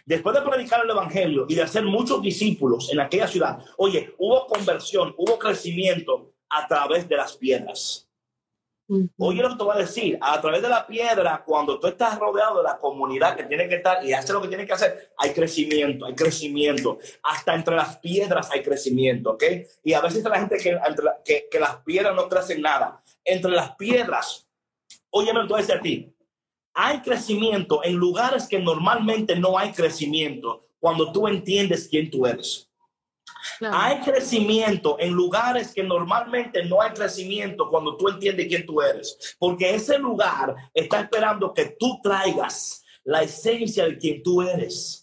[0.05, 4.47] Después de predicar el evangelio y de hacer muchos discípulos en aquella ciudad, oye, hubo
[4.47, 8.07] conversión, hubo crecimiento a través de las piedras.
[9.17, 12.19] Oye lo que te voy a decir, a través de la piedra, cuando tú estás
[12.19, 15.13] rodeado de la comunidad que tiene que estar y hace lo que tiene que hacer,
[15.17, 16.97] hay crecimiento, hay crecimiento.
[17.23, 19.43] Hasta entre las piedras hay crecimiento, ¿ok?
[19.83, 23.01] Y a veces la gente que, entre la- que, que las piedras no crecen nada.
[23.23, 24.47] Entre las piedras,
[25.09, 26.13] oye, me lo voy a decir a ti,
[26.73, 32.69] hay crecimiento en lugares que normalmente no hay crecimiento cuando tú entiendes quién tú eres.
[33.59, 33.77] Claro.
[33.77, 39.35] Hay crecimiento en lugares que normalmente no hay crecimiento cuando tú entiendes quién tú eres,
[39.37, 45.02] porque ese lugar está esperando que tú traigas la esencia de quien tú eres.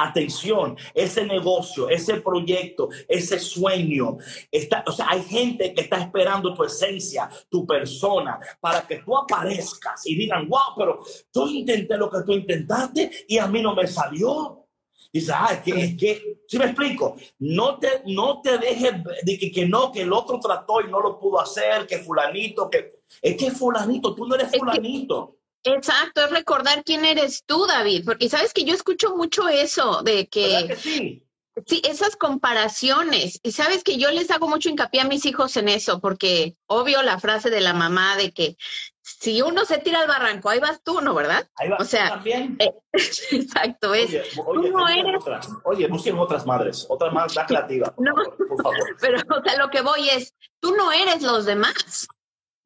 [0.00, 4.16] Atención, ese negocio, ese proyecto, ese sueño,
[4.50, 9.16] está, o sea, hay gente que está esperando tu esencia, tu persona, para que tú
[9.16, 11.00] aparezcas y digan, wow, pero
[11.34, 14.64] yo intenté lo que tú intentaste y a mí no me salió.
[15.12, 19.38] Dice, ah, es que, es que, si me explico, no te, no te dejes de
[19.38, 22.98] que, que no, que el otro trató y no lo pudo hacer, que fulanito, que
[23.22, 25.37] es que fulanito, tú no eres fulanito.
[25.74, 30.28] Exacto, es recordar quién eres tú, David, porque sabes que yo escucho mucho eso de
[30.34, 31.24] ¿Verdad que que sí?
[31.66, 33.40] Sí, esas comparaciones.
[33.42, 37.02] Y sabes que yo les hago mucho hincapié a mis hijos en eso, porque obvio
[37.02, 38.56] la frase de la mamá de que
[39.02, 41.14] si uno se tira al barranco, ahí vas tú, ¿no?
[41.14, 41.48] ¿Verdad?
[41.56, 42.56] Ahí vas o sea, también.
[42.60, 42.70] Eh,
[43.32, 44.08] exacto, es.
[44.08, 48.14] Oye, oye, no busquen eres- otras, oye, busquen otras madres, otra más creativa, por No.
[48.14, 48.96] favor, por favor.
[49.00, 52.06] Pero, o sea, lo que voy es, tú no eres los demás.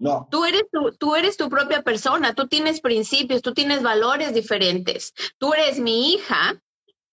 [0.02, 4.34] No, Tú eres tu, tú eres tu propia persona, tú tienes principios, tú tienes valores
[4.34, 5.14] diferentes.
[5.38, 6.60] Tú eres mi hija,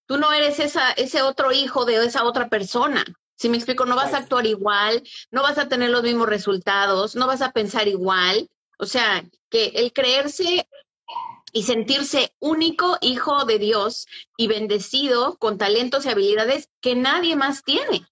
[0.08, 3.06] tú no eres esa, ese otro hijo de esa otra persona.
[3.36, 7.16] Si me explico, no vas a actuar igual, no vas a tener los mismos resultados,
[7.16, 8.50] no vas a pensar igual.
[8.80, 10.68] O sea, que el creerse
[11.54, 17.62] y sentirse único hijo de Dios y bendecido con talentos y habilidades que nadie más
[17.64, 18.08] tiene.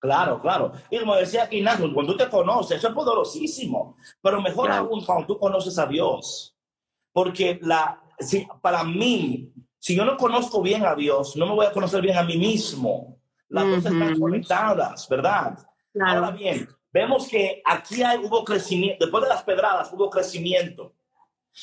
[0.00, 0.72] Claro, claro.
[0.90, 4.86] Y como decía Ignacio, cuando tú te conoces, eso es poderosísimo, pero mejor Claro.
[4.86, 6.56] aún cuando tú conoces a Dios.
[7.12, 11.66] Porque la, si, para mí, si yo no conozco bien a Dios, no me voy
[11.66, 13.18] a conocer bien a mí mismo.
[13.48, 15.58] Las cosas están conectadas, ¿verdad?
[16.00, 20.94] Ahora bien, vemos que aquí hay, hubo crecimiento, después de las pedradas hubo crecimiento.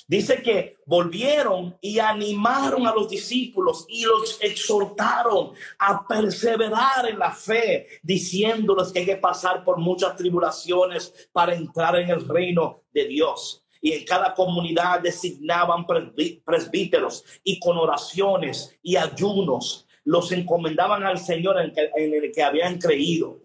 [0.08, 7.32] Dice que volvieron y animaron a los discípulos y los exhortaron a perseverar en la
[7.32, 13.08] fe, diciéndoles que hay que pasar por muchas tribulaciones para entrar en el reino de
[13.08, 13.64] Dios.
[13.82, 21.20] Y en cada comunidad designaban presbí- presbíteros y con oraciones y ayunos los encomendaban al
[21.20, 23.42] Señor en el que habían creído.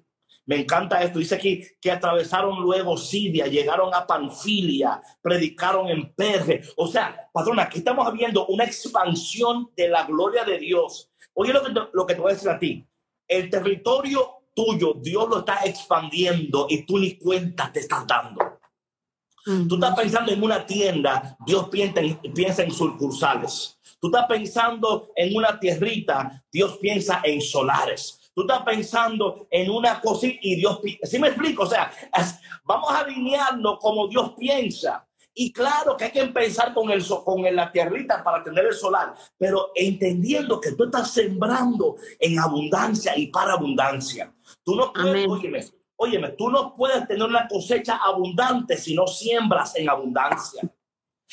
[0.46, 1.18] Me encanta esto.
[1.18, 6.62] Dice aquí que atravesaron luego Siria, llegaron a Panfilia, predicaron en Perge.
[6.76, 11.10] O sea, patrona, aquí estamos viendo una expansión de la gloria de Dios.
[11.34, 12.86] Oye lo que, te, lo que te voy a decir a ti.
[13.28, 18.58] El territorio tuyo, Dios lo está expandiendo y tú ni cuenta te estás dando.
[19.44, 23.76] Tú estás pensando en una tienda, Dios piensa en, piensa en sucursales.
[24.00, 28.20] Tú estás pensando en una tierrita, Dios piensa en solares.
[28.34, 30.80] Tú estás pensando en una cosita y Dios.
[31.02, 31.64] ¿Sí me explico?
[31.64, 31.92] O sea,
[32.64, 35.06] vamos a alinearnos como Dios piensa.
[35.34, 39.14] Y claro que hay que empezar con, el, con la tierrita para tener el solar,
[39.38, 44.32] pero entendiendo que tú estás sembrando en abundancia y para abundancia.
[44.62, 45.64] Tú no puedes, óyeme,
[45.96, 50.62] óyeme, tú no puedes tener una cosecha abundante si no siembras en abundancia.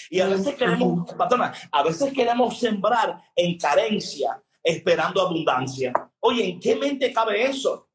[0.10, 5.94] Y a veces queremos, patrona, a veces queremos sembrar en carencia, esperando abundancia.
[6.20, 7.88] Oye, ¿en qué mente cabe eso?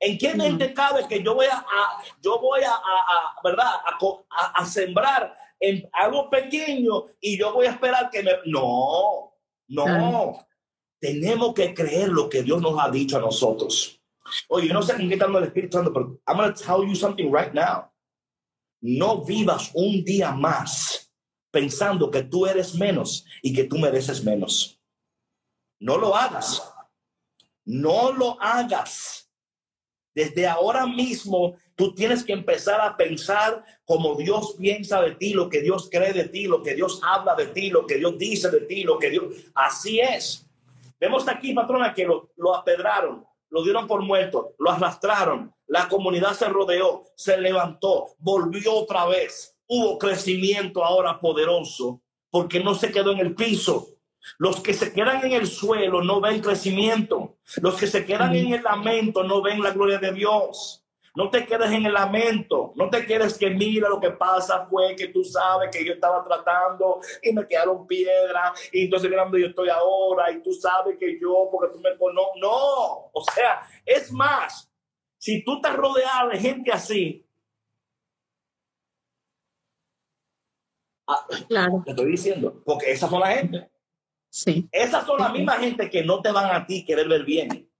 [0.00, 3.72] ¿En qué mente cabe que yo voy a, a- yo voy a, a- a, verdad,
[4.54, 8.32] a, sembrar en algo pequeño y yo voy a esperar que me...
[8.46, 9.32] No,
[9.68, 9.84] no.
[9.84, 10.46] Claro.
[11.00, 14.00] Tenemos que creer lo que Dios nos ha dicho a nosotros.
[14.48, 16.94] Oye, no sé en qué está el Espíritu Santo, pero I'm going to tell you
[16.94, 17.90] something right now.
[18.80, 21.12] No vivas un día más
[21.50, 24.73] pensando que tú eres menos y que tú mereces menos.
[25.78, 26.62] No lo hagas.
[27.64, 29.30] No lo hagas.
[30.14, 35.48] Desde ahora mismo tú tienes que empezar a pensar como Dios piensa de ti, lo
[35.48, 38.50] que Dios cree de ti, lo que Dios habla de ti, lo que Dios dice
[38.50, 39.24] de ti, lo que Dios...
[39.54, 40.46] Así es.
[41.00, 46.34] Vemos aquí, patrona, que lo, lo apedraron, lo dieron por muerto, lo arrastraron, la comunidad
[46.34, 49.56] se rodeó, se levantó, volvió otra vez.
[49.66, 53.88] Hubo crecimiento ahora poderoso porque no se quedó en el piso.
[54.38, 57.38] Los que se quedan en el suelo no ven crecimiento.
[57.60, 60.84] Los que se quedan en el lamento no ven la gloria de Dios.
[61.16, 62.72] No te quedes en el lamento.
[62.74, 66.24] No te quedes que mira lo que pasa fue que tú sabes que yo estaba
[66.24, 70.96] tratando y me quedaron piedras y entonces mira donde yo estoy ahora y tú sabes
[70.98, 72.40] que yo porque tú me conoces.
[72.40, 74.68] No, o sea, es más,
[75.18, 77.24] si tú estás rodeado de gente así,
[81.06, 83.73] ah, Claro, te estoy diciendo, porque esas son la gente.
[84.34, 84.68] Sí.
[84.72, 87.70] Esas son la misma gente que no te van a ti querer ver bien.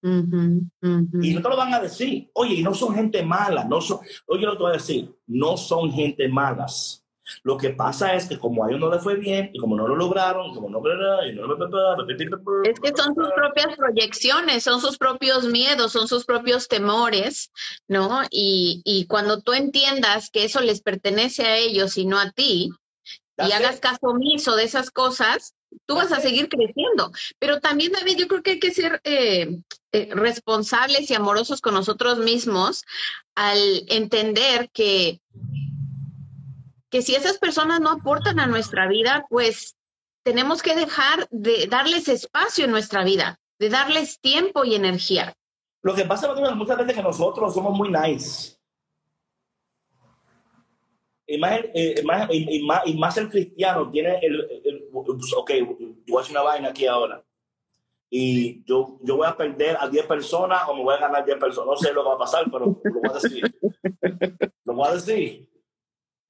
[0.00, 1.22] Ujú, ujú.
[1.22, 2.30] Y no te lo van a decir.
[2.34, 3.64] Oye, y no son gente mala.
[3.64, 5.12] No son, oye, lo que te voy a decir.
[5.26, 7.04] No son gente malas.
[7.42, 9.86] Lo que pasa es que como a ellos no les fue bien y como no
[9.88, 10.78] lo lograron, como no...
[11.26, 16.68] y no- Es que son sus propias proyecciones, son sus propios miedos, son sus propios
[16.68, 17.50] temores,
[17.86, 18.22] ¿no?
[18.30, 22.70] Y, y cuando tú entiendas que eso les pertenece a ellos y no a ti,
[23.36, 25.54] y hagas caso omiso de esas cosas,
[25.86, 27.12] tú vas a seguir creciendo.
[27.38, 29.58] Pero también, David, yo creo que hay que ser eh,
[29.92, 32.84] eh, responsables y amorosos con nosotros mismos
[33.34, 35.20] al entender que,
[36.90, 39.76] que si esas personas no aportan a nuestra vida, pues
[40.24, 45.34] tenemos que dejar de darles espacio en nuestra vida, de darles tiempo y energía.
[45.82, 48.57] Lo que pasa muchas veces que nosotros somos muy nice.
[51.30, 54.62] Y más, el- eh, más- y, y más, y más el cristiano tiene el, el-
[54.64, 55.50] el- ok,
[56.06, 57.22] voy a hacer una vaina aquí ahora.
[58.10, 61.36] y yo, yo voy a perder a 10 personas o me voy a ganar 10
[61.36, 61.66] personas.
[61.66, 63.42] No sé lo que va a pasar, pero lo voy a decir.
[64.64, 65.48] lo voy a decir.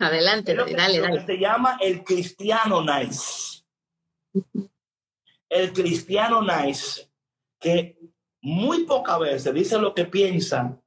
[0.01, 1.21] Adelante, lo que, dale, lo dale.
[1.21, 3.63] que se llama el cristiano nice.
[5.49, 7.09] El cristiano nice,
[7.61, 7.97] que
[8.43, 10.81] muy pocas veces dice lo que piensa,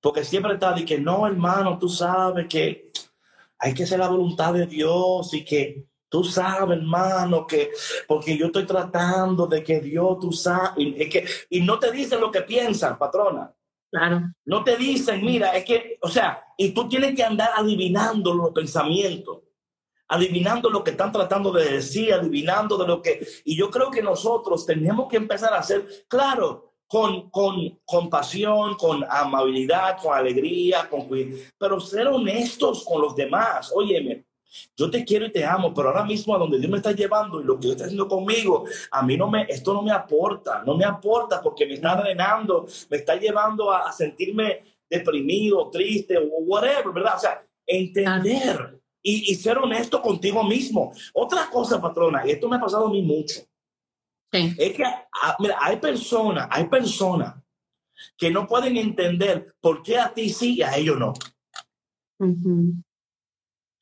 [0.00, 2.90] porque siempre está de que no, hermano, tú sabes que
[3.58, 7.70] hay que hacer la voluntad de Dios y que tú sabes, hermano, que
[8.06, 11.90] porque yo estoy tratando de que Dios, tú sabes, y, es que, y no te
[11.90, 13.52] dicen lo que piensan, patrona.
[13.90, 14.22] Claro.
[14.44, 18.50] No te dicen, mira, es que, o sea, y tú tienes que andar adivinando los
[18.50, 19.42] pensamientos,
[20.08, 23.26] adivinando lo que están tratando de decir, adivinando de lo que...
[23.44, 29.04] Y yo creo que nosotros tenemos que empezar a hacer, claro, con, con compasión, con
[29.08, 31.08] amabilidad, con alegría, con
[31.58, 33.72] pero ser honestos con los demás.
[33.74, 34.24] Óyeme,
[34.76, 37.40] yo te quiero y te amo, pero ahora mismo a donde Dios me está llevando
[37.40, 40.62] y lo que Dios está haciendo conmigo, a mí no me, esto no me aporta,
[40.64, 46.16] no me aporta porque me está drenando, me está llevando a, a sentirme deprimido, triste
[46.18, 47.16] o whatever, ¿verdad?
[47.16, 50.92] O sea, entender y, y ser honesto contigo mismo.
[51.12, 53.40] Otra cosa, patrona, y esto me ha pasado a mí mucho,
[54.34, 54.52] Sí.
[54.58, 57.36] es que, ah, mira, hay personas, hay personas
[58.16, 61.14] que no pueden entender por qué a ti sí y a ellos no.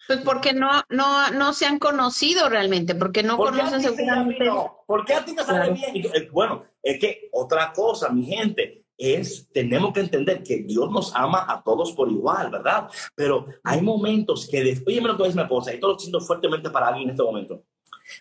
[0.07, 4.45] Pues porque no, no, no se han conocido realmente, porque no ¿Por conocen seguramente.
[4.45, 4.85] no?
[4.87, 5.75] ¿Por qué a ti te sale Claro.
[5.75, 6.07] bien?
[6.13, 11.15] Eh, bueno, es que otra cosa, mi gente, es, tenemos que entender que Dios nos
[11.15, 12.91] ama a todos por igual, ¿verdad?
[13.15, 16.69] Pero hay momentos que, de, oye, lo que es esposa, y esto lo siento fuertemente
[16.69, 17.65] para alguien en este momento.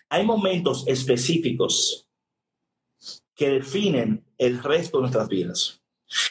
[0.08, 2.08] Hay momentos específicos
[3.34, 5.82] que definen el resto de nuestras vidas.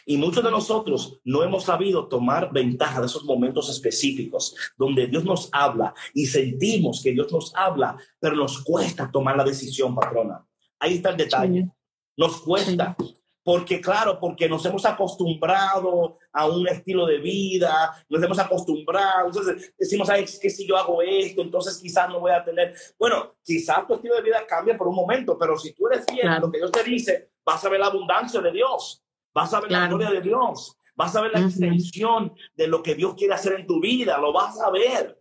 [0.06, 5.24] Y muchos de nosotros no hemos sabido tomar ventaja de esos momentos específicos donde Dios
[5.24, 10.46] nos habla y sentimos que Dios nos habla, pero nos cuesta tomar la decisión, patrona.
[10.80, 11.70] Ahí está el detalle.
[12.18, 12.96] Nos cuesta.
[13.44, 19.74] Porque, claro, porque nos hemos acostumbrado a un estilo de vida, nos hemos acostumbrado, entonces
[19.78, 23.36] decimos, ay, es que si yo hago esto, entonces quizás no voy a tener, bueno,
[23.44, 26.32] quizás tu estilo de vida cambie por un momento, pero si tú eres fiel a
[26.34, 26.46] Claro.
[26.48, 29.02] lo que Dios te dice, vas a ver la abundancia de Dios,
[29.34, 29.98] vas a ver la Claro.
[29.98, 31.48] gloria de Dios, vas a ver la Ujú.
[31.50, 35.18] extensión de lo que Dios quiere hacer en tu vida, lo vas a ver.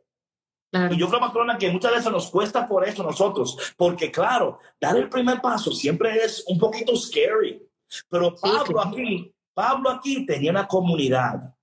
[0.70, 0.94] Claro.
[0.94, 4.96] Y yo creo, patrona, que muchas veces nos cuesta por eso nosotros, porque claro, dar
[4.98, 7.66] el primer paso siempre es un poquito scary.
[8.08, 11.54] Pero Pablo aquí, Pablo aquí tenía una comunidad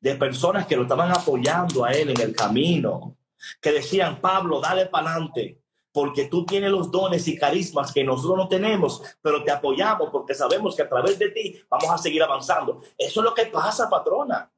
[0.00, 3.16] de personas que lo estaban apoyando a él en el camino,
[3.60, 5.60] que decían, Pablo, dale para adelante,
[5.92, 10.34] porque tú tienes los dones y carismas que nosotros no tenemos, pero te apoyamos porque
[10.34, 12.82] sabemos que a través de ti vamos a seguir avanzando.
[12.96, 14.50] Eso es lo que pasa, patrona.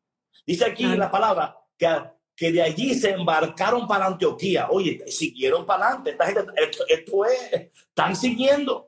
[0.46, 0.98] Dice aquí Claro.
[0.98, 1.88] la palabra que,
[2.34, 4.68] que de allí se embarcaron para Antioquía.
[4.70, 6.10] Oye, siguieron para adelante.
[6.10, 7.52] Esta gente, esto, esto es,
[7.88, 8.87] están siguiendo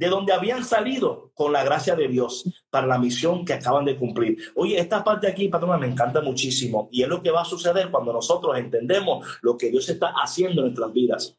[0.00, 3.98] de donde habían salido con la gracia de Dios para la misión que acaban de
[3.98, 4.38] cumplir.
[4.54, 7.90] Oye, esta parte aquí, patrona, me encanta muchísimo y es lo que va a suceder
[7.90, 11.36] cuando nosotros entendemos lo que Dios está haciendo en nuestras vidas.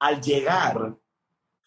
[0.00, 0.96] Al llegar,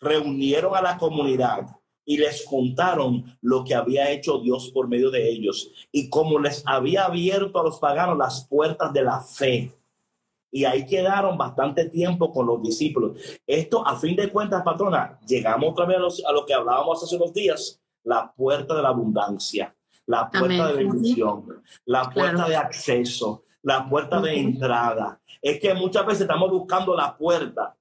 [0.01, 1.67] reunieron a la comunidad
[2.03, 6.63] y les contaron lo que había hecho Dios por medio de ellos y cómo les
[6.65, 9.71] había abierto a los paganos las puertas de la fe.
[10.51, 13.19] Y ahí quedaron bastante tiempo con los discípulos.
[13.45, 17.03] Esto, a fin de cuentas, patrona, llegamos otra vez a, los- a lo que hablábamos
[17.03, 19.75] hace unos días, la puerta de la abundancia,
[20.05, 20.67] la puerta Amén.
[20.77, 21.45] de bendición,
[21.85, 22.49] la puerta Claro.
[22.49, 24.39] de acceso, la puerta de Ujú.
[24.49, 25.19] entrada.
[25.41, 27.75] Es que muchas veces estamos buscando la puerta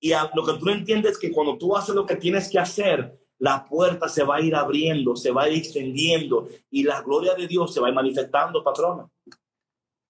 [0.00, 2.50] y a- lo que tú no entiendes es que cuando tú haces lo que tienes
[2.50, 6.82] que hacer, la puerta se va a ir abriendo, se va a ir extendiendo y
[6.82, 9.08] la gloria de Dios se va a ir manifestando, patrona.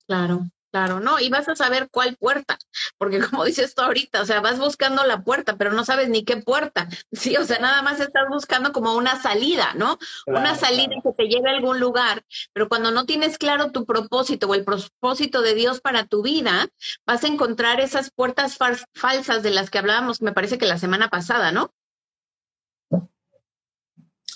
[0.06, 0.40] Claro,
[0.78, 2.56] claro, no, y vas a saber cuál puerta,
[2.98, 6.24] porque como dices tú ahorita, o sea, vas buscando la puerta, pero no sabes ni
[6.24, 9.98] qué puerta, sí, o sea, nada más estás buscando como una salida, ¿no?
[10.26, 11.02] una salida claro.
[11.02, 14.64] que te lleve a algún lugar, pero cuando no tienes claro tu propósito o el
[14.64, 16.68] propósito de Dios para tu vida,
[17.06, 20.78] vas a encontrar esas puertas fal- falsas de las que hablábamos, me parece que la
[20.78, 21.72] semana pasada, ¿no?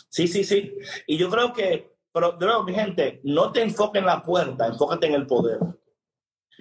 [0.09, 0.74] Sí, sí, sí.
[1.07, 5.14] Y yo creo que, pero mi gente, no te enfoques en la puerta, enfócate en
[5.14, 5.59] el poder,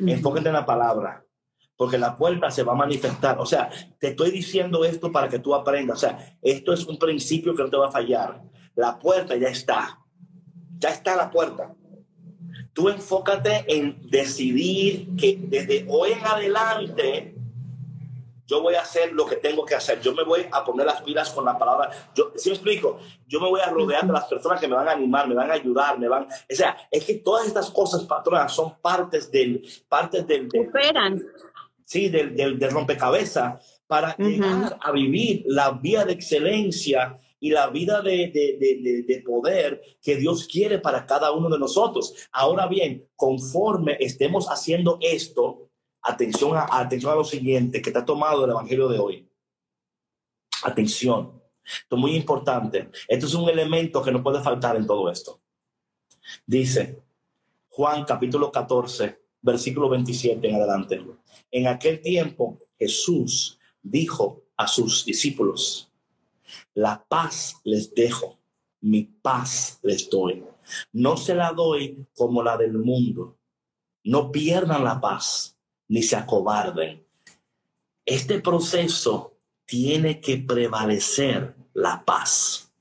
[0.07, 1.25] enfócate en la palabra,
[1.75, 3.39] porque la puerta se va a manifestar.
[3.39, 5.97] O sea, te estoy diciendo esto para que tú aprendas.
[5.97, 8.41] O sea, esto es un principio que no te va a fallar.
[8.75, 9.99] La puerta ya está.
[10.77, 11.75] Ya está la puerta.
[12.73, 17.30] Tú enfócate en decidir que desde hoy en adelante
[18.51, 20.01] yo voy a hacer lo que tengo que hacer.
[20.01, 21.89] Yo me voy a poner las pilas con la palabra.
[22.13, 24.89] Yo, si me explico, yo me voy a rodear de las personas que me van
[24.89, 26.23] a animar, me van a ayudar, me van.
[26.25, 31.21] O sea, es que todas estas cosas, patronas, son partes del, partes del, del- Superan.
[31.85, 37.69] sí, del, del, del rompecabezas para llegar a vivir la vida de excelencia y la
[37.69, 38.31] vida de,
[39.07, 42.13] de, poder que Dios quiere para cada uno de nosotros.
[42.33, 45.70] Ahora bien, conforme estemos haciendo esto,
[46.01, 49.29] atención a, atención a lo siguiente que está tomado el Evangelio de hoy.
[50.63, 51.41] Atención.
[51.63, 52.89] Esto es muy importante.
[53.07, 55.41] Esto es un elemento que no puede faltar en todo esto.
[56.45, 57.01] Dice
[57.69, 61.05] Juan capítulo 14, versículo 27 en adelante.
[61.49, 65.91] En aquel tiempo Jesús dijo a sus discípulos,
[66.73, 68.39] la paz les dejo,
[68.81, 70.43] mi paz les doy.
[70.91, 73.37] No se la doy como la del mundo.
[74.03, 75.57] No pierdan la paz
[75.91, 77.05] ni se acobarden.
[78.05, 82.71] Este proceso tiene que prevalecer la paz.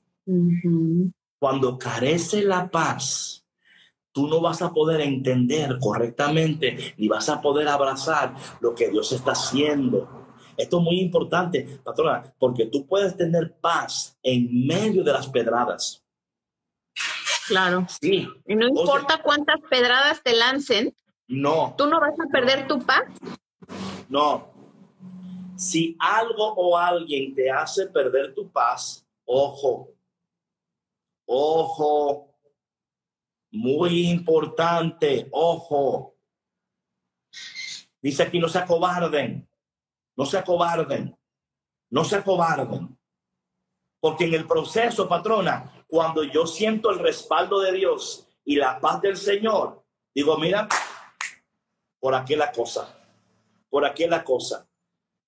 [1.39, 3.45] Cuando carece la paz,
[4.11, 9.11] tú no vas a poder entender correctamente ni vas a poder abrazar lo que Dios
[9.11, 10.21] está haciendo
[10.57, 16.03] esto es muy importante, patrona, porque tú puedes tener paz en medio de las pedradas.
[17.47, 17.85] Claro.
[17.99, 18.27] Sí.
[18.45, 20.95] Y no importa cuántas pedradas te lancen.
[21.31, 21.73] No.
[21.77, 23.03] ¿Tú no vas a perder tu paz?
[24.09, 24.51] No.
[25.55, 29.89] Si algo o alguien te hace perder tu paz, ojo.
[31.25, 32.35] Ojo.
[33.51, 36.15] Muy importante, ojo.
[38.01, 39.47] Dice aquí, no se acobarden.
[40.15, 41.17] No se acobarden,
[41.89, 42.97] no se acobarden.
[43.99, 49.01] Porque en el proceso, patrona, cuando yo siento el respaldo de Dios y la paz
[49.01, 50.67] del Señor, digo, mira,
[52.01, 52.99] por aquí la cosa,
[53.69, 54.67] por aquí la cosa.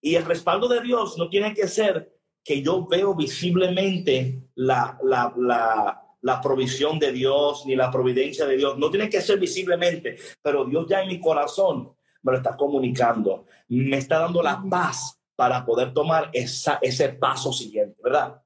[0.01, 5.33] Y el respaldo de Dios no tiene que ser que yo veo visiblemente la, la,
[5.37, 8.77] la, la provisión de Dios ni la providencia de Dios.
[8.77, 13.45] No tiene que ser visiblemente, pero Dios ya en mi corazón me lo está comunicando,
[13.69, 18.41] me está dando la paz para poder tomar esa, ese paso siguiente, ¿verdad?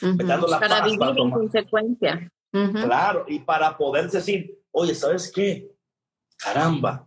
[0.00, 2.32] Me está dando la para vivir en consecuencia.
[2.50, 5.70] Claro, y para poder decir, oye, ¿sabes qué?
[6.38, 7.06] Caramba,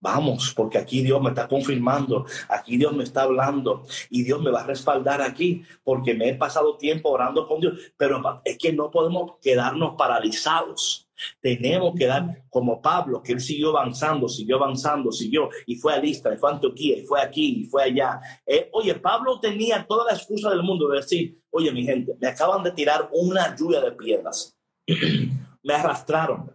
[0.00, 4.50] Vamos, porque aquí Dios me está confirmando, aquí Dios me está hablando y Dios me
[4.50, 8.72] va a respaldar aquí porque me he pasado tiempo orando con Dios, pero es que
[8.72, 11.08] no podemos quedarnos paralizados.
[11.40, 15.98] Tenemos que dar como Pablo, que él siguió avanzando, siguió avanzando, siguió y fue a
[15.98, 18.20] Listra, y fue a Antioquía, y fue aquí, y fue allá.
[18.44, 22.28] Eh, oye, Pablo tenía toda la excusa del mundo de decir, oye, mi gente, me
[22.28, 24.54] acaban de tirar una lluvia de piedras,
[25.62, 26.54] me arrastraron,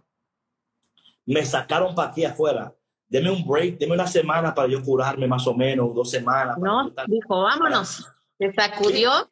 [1.26, 2.72] me sacaron para aquí afuera.
[3.12, 6.56] Deme un break, deme una semana para yo curarme más o menos, dos semanas.
[6.56, 8.08] No, dijo, vámonos.
[8.38, 9.30] Se sacudió.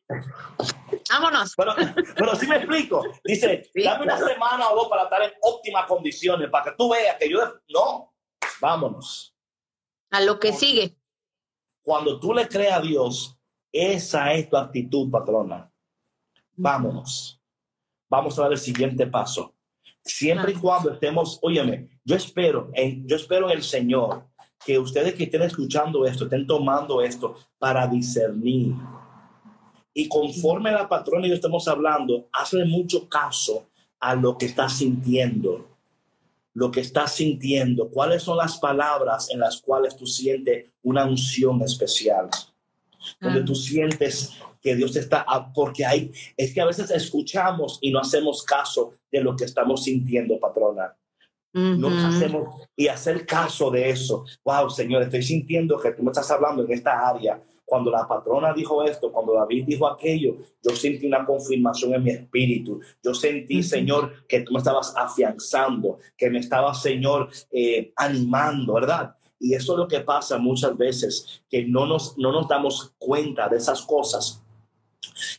[1.10, 1.54] Vámonos.
[1.56, 1.74] Pero,
[2.14, 3.02] pero sí me explico.
[3.24, 7.16] Dice, dame una semana o dos para estar en óptimas condiciones, para que tú veas
[7.16, 7.40] que yo...
[7.70, 8.12] No,
[8.60, 9.34] vámonos.
[10.10, 10.94] A lo que sigue.
[11.80, 13.34] Cuando tú le creas a Dios,
[13.72, 15.72] esa es tu actitud, patrona.
[16.52, 17.40] Vámonos.
[18.10, 19.54] Vamos a dar el siguiente paso.
[20.04, 24.24] Siempre y cuando estemos, óyeme, yo espero, en, yo espero en el Señor
[24.64, 28.74] que ustedes que estén escuchando esto, estén tomando esto para discernir.
[29.92, 33.66] Y conforme la patrona y yo estamos hablando, hazle mucho caso
[33.98, 35.66] a lo que estás sintiendo,
[36.54, 41.60] lo que estás sintiendo, cuáles son las palabras en las cuales tú sientes una unción
[41.62, 42.28] especial,
[43.20, 48.00] donde tú sientes que Dios está, porque hay, es que a veces escuchamos y no
[48.00, 50.96] hacemos caso de lo que estamos sintiendo, patrona.
[51.52, 54.24] No hacemos y hacer caso de eso.
[54.44, 57.40] Wow, Señor, estoy sintiendo que tú me estás hablando en esta área
[57.70, 62.10] cuando la patrona dijo esto, cuando David dijo aquello, yo sentí una confirmación en mi
[62.10, 62.80] espíritu.
[63.00, 69.14] Yo sentí, Señor, que tú me estabas afianzando, que me estabas, Señor, eh, animando, ¿verdad?
[69.38, 73.48] Y eso es lo que pasa muchas veces, que no nos, no nos damos cuenta
[73.48, 74.42] de esas cosas.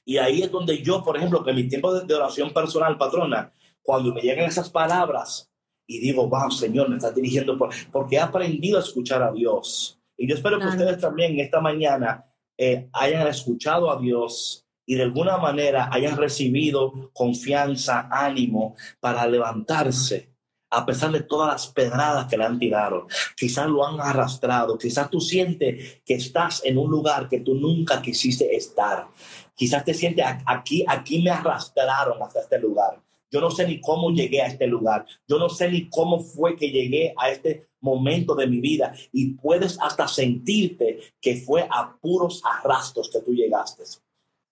[0.06, 3.52] Y ahí es donde yo, por ejemplo, que en mi tiempo de, oración personal, patrona,
[3.82, 5.50] cuando me llegan esas palabras
[5.88, 10.00] y digo, wow, Señor, me estás dirigiendo por, porque he aprendido a escuchar a Dios.
[10.18, 12.26] Y yo espero que ustedes también esta mañana
[12.58, 20.31] eh, hayan escuchado a Dios y de alguna manera hayan recibido confianza, ánimo para levantarse
[20.72, 23.06] a pesar de todas las pedradas que le han tirado.
[23.36, 28.02] Quizás lo han arrastrado, quizás tú sientes que estás en un lugar que tú nunca
[28.02, 29.08] quisiste estar.
[29.54, 33.02] Quizás te sientes aquí, aquí me arrastraron hasta este lugar.
[33.30, 35.06] Yo no sé ni cómo llegué a este lugar.
[35.28, 38.94] Yo no sé ni cómo fue que llegué a este momento de mi vida.
[39.14, 43.84] Y puedes hasta sentirte que fue a puros arrastros que tú llegaste.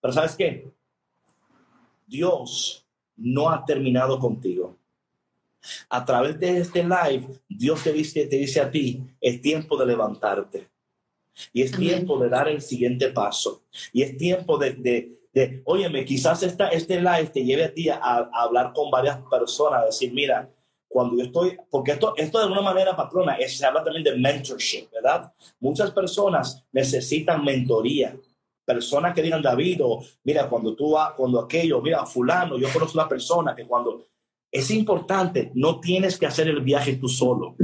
[0.00, 0.72] Pero ¿sabes qué?
[2.06, 4.79] Dios no ha terminado contigo.
[5.88, 9.86] A través de este live, Dios te dice, te dice a ti, es tiempo de
[9.86, 10.70] levantarte.
[11.52, 13.62] Y es tiempo de dar el siguiente paso.
[13.92, 17.88] Y es tiempo de, de, de óyeme, quizás esta, este live te lleve a ti
[17.88, 20.50] a, a hablar con varias personas, a decir, mira,
[20.90, 24.16] cuando yo estoy, porque esto, esto de alguna manera, patrona, es, se habla también de
[24.16, 25.32] mentorship, ¿verdad?
[25.60, 28.16] Muchas personas necesitan mentoría.
[28.64, 32.98] Personas que digan, David, o mira, cuando tú vas, cuando aquello, mira, fulano, yo conozco
[32.98, 34.04] una persona que cuando
[34.52, 37.56] es importante, no tienes que hacer el viaje tú solo.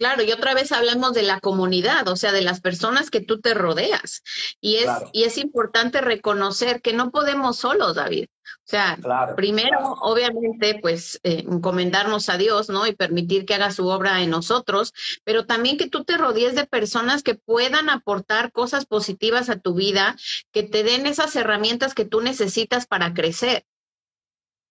[0.00, 3.42] Claro, y otra vez hablamos de la comunidad, o sea, de las personas que tú
[3.42, 4.22] te rodeas.
[4.58, 8.28] Y es, y es importante reconocer que no podemos solos, David.
[8.48, 8.98] O sea,
[9.36, 12.86] primero, obviamente, pues eh, encomendarnos a Dios, ¿no?
[12.86, 16.66] Y permitir que haga su obra en nosotros, pero también que tú te rodees de
[16.66, 20.16] personas que puedan aportar cosas positivas a tu vida,
[20.50, 23.66] que te den esas herramientas que tú necesitas para crecer.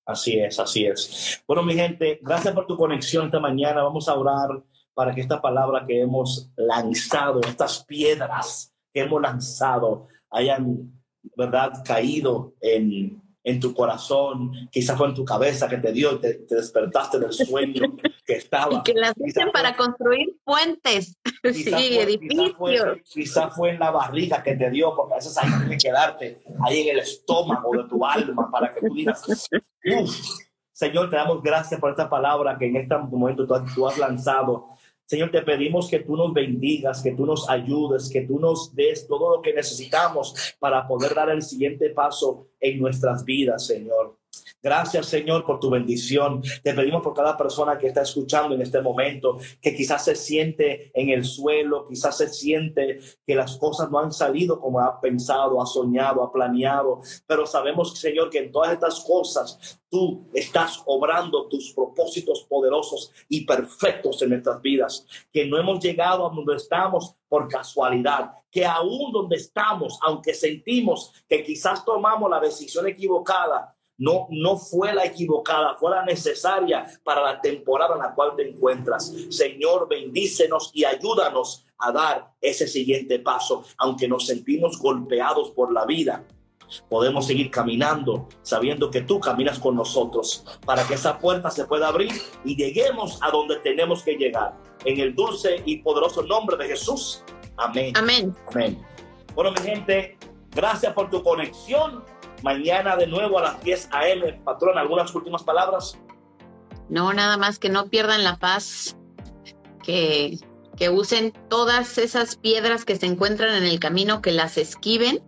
[0.10, 1.44] Así es, así es.
[1.46, 3.84] Bueno, mi gente, gracias por tu conexión esta mañana.
[3.84, 4.64] Vamos a orar
[4.96, 11.00] para que esta palabra que hemos lanzado, estas piedras que hemos lanzado, hayan,
[11.38, 16.36] ¿verdad?, caído en, en tu corazón, quizás fue en tu cabeza que te dio, te,
[16.36, 17.82] te despertaste del sueño
[18.26, 18.76] que estaba.
[18.76, 21.18] Y que las usen para construir puentes,
[21.54, 23.00] sí, fue, edificios.
[23.12, 26.42] Quizás fue, fue, en la barriga que te dio, porque a veces hay que quedarte
[26.64, 29.24] ahí en el estómago de tu alma para que tú digas,
[30.72, 34.68] Señor, te damos gracias por esta palabra que en este momento tú, tú has lanzado
[35.10, 39.08] Señor, te pedimos que tú nos bendigas, que tú nos ayudes, que tú nos des
[39.08, 44.19] todo lo que necesitamos para poder dar el siguiente paso en nuestras vidas, Señor.
[44.62, 46.42] Gracias, Señor, por tu bendición.
[46.62, 50.92] Te pedimos por cada persona que está escuchando en este momento, que quizás se siente
[50.94, 55.62] en el suelo, quizás se siente que las cosas no han salido como ha pensado,
[55.62, 57.00] ha soñado, ha planeado.
[57.26, 63.46] Pero sabemos, Señor, que en todas estas cosas tú estás obrando tus propósitos poderosos y
[63.46, 65.08] perfectos en nuestras vidas.
[65.32, 68.32] Que no hemos llegado a donde estamos por casualidad.
[68.52, 74.94] Que aún donde estamos, aunque sentimos que quizás tomamos la decisión equivocada, no, no fue
[74.94, 79.14] la equivocada, fue la necesaria para la temporada en la cual te encuentras.
[79.30, 85.86] Señor, bendícenos y ayúdanos a dar ese siguiente paso, aunque nos sentimos golpeados por la
[85.86, 86.26] vida.
[86.88, 91.88] Podemos seguir caminando sabiendo que tú caminas con nosotros para que esa puerta se pueda
[91.88, 92.12] abrir
[92.46, 94.56] y lleguemos a donde tenemos que llegar.
[94.86, 97.24] En el dulce y poderoso nombre de Jesús.
[97.58, 97.92] Amén.
[97.98, 98.36] Amén.
[98.48, 98.86] Amén.
[99.36, 100.18] Bueno, mi gente,
[100.52, 102.04] gracias por tu conexión
[102.44, 104.34] mañana de nuevo a las 10 a.m.
[104.44, 105.98] Patrón, ¿algunas últimas palabras?
[106.90, 108.98] No, nada más que no pierdan la paz,
[109.84, 110.38] que,
[110.76, 115.22] que usen todas esas piedras que se encuentran en el camino, que las esquiven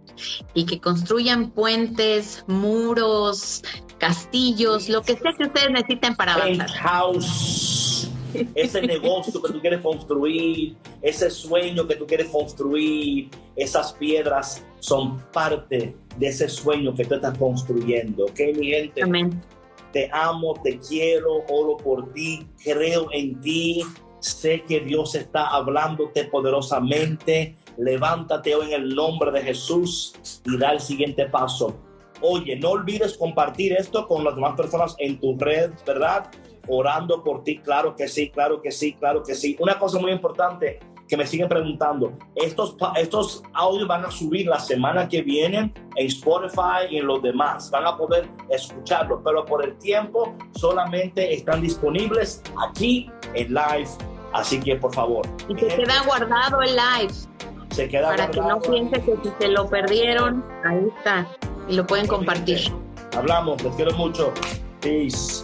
[0.54, 3.64] y que construyan puentes, muros,
[3.98, 6.70] castillos, lo que sea que ustedes necesiten para avanzar.
[6.72, 8.10] House,
[8.56, 15.20] ese negocio que tú quieres construir, ese sueño que tú quieres construir, esas piedras son
[15.32, 18.26] parte de ese sueño que tú estás construyendo.
[18.26, 19.04] ¿Ok, mi gente?
[19.04, 19.42] Amén.
[19.92, 23.84] Te amo, te quiero, oro por ti, creo en ti.
[24.20, 27.56] Sé que Dios está hablándote poderosamente.
[27.78, 30.14] Levántate hoy en el nombre de Jesús
[30.46, 31.76] y da el siguiente paso.
[32.22, 36.30] Oye, no olvides compartir esto con las demás personas en tu red, ¿verdad?
[36.68, 39.58] Orando por ti, claro que sí, claro que sí, claro que sí.
[39.60, 40.80] Una cosa muy importante,
[41.12, 46.08] que me siguen preguntando, estos, estos audios van a subir la semana que viene en
[46.08, 47.70] Spotify y en los demás.
[47.70, 53.90] Van a poder escucharlo, pero por el tiempo solamente están disponibles aquí en live.
[54.32, 55.28] Así que por favor.
[55.50, 57.14] Y se queda guardado el live.
[57.72, 61.28] Se queda Para que no piensen que si se lo perdieron, ahí está.
[61.68, 62.72] Y lo pueden compartir.
[63.18, 64.32] Hablamos, les quiero mucho.
[64.80, 65.44] Peace.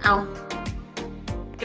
[0.00, 0.24] Chao.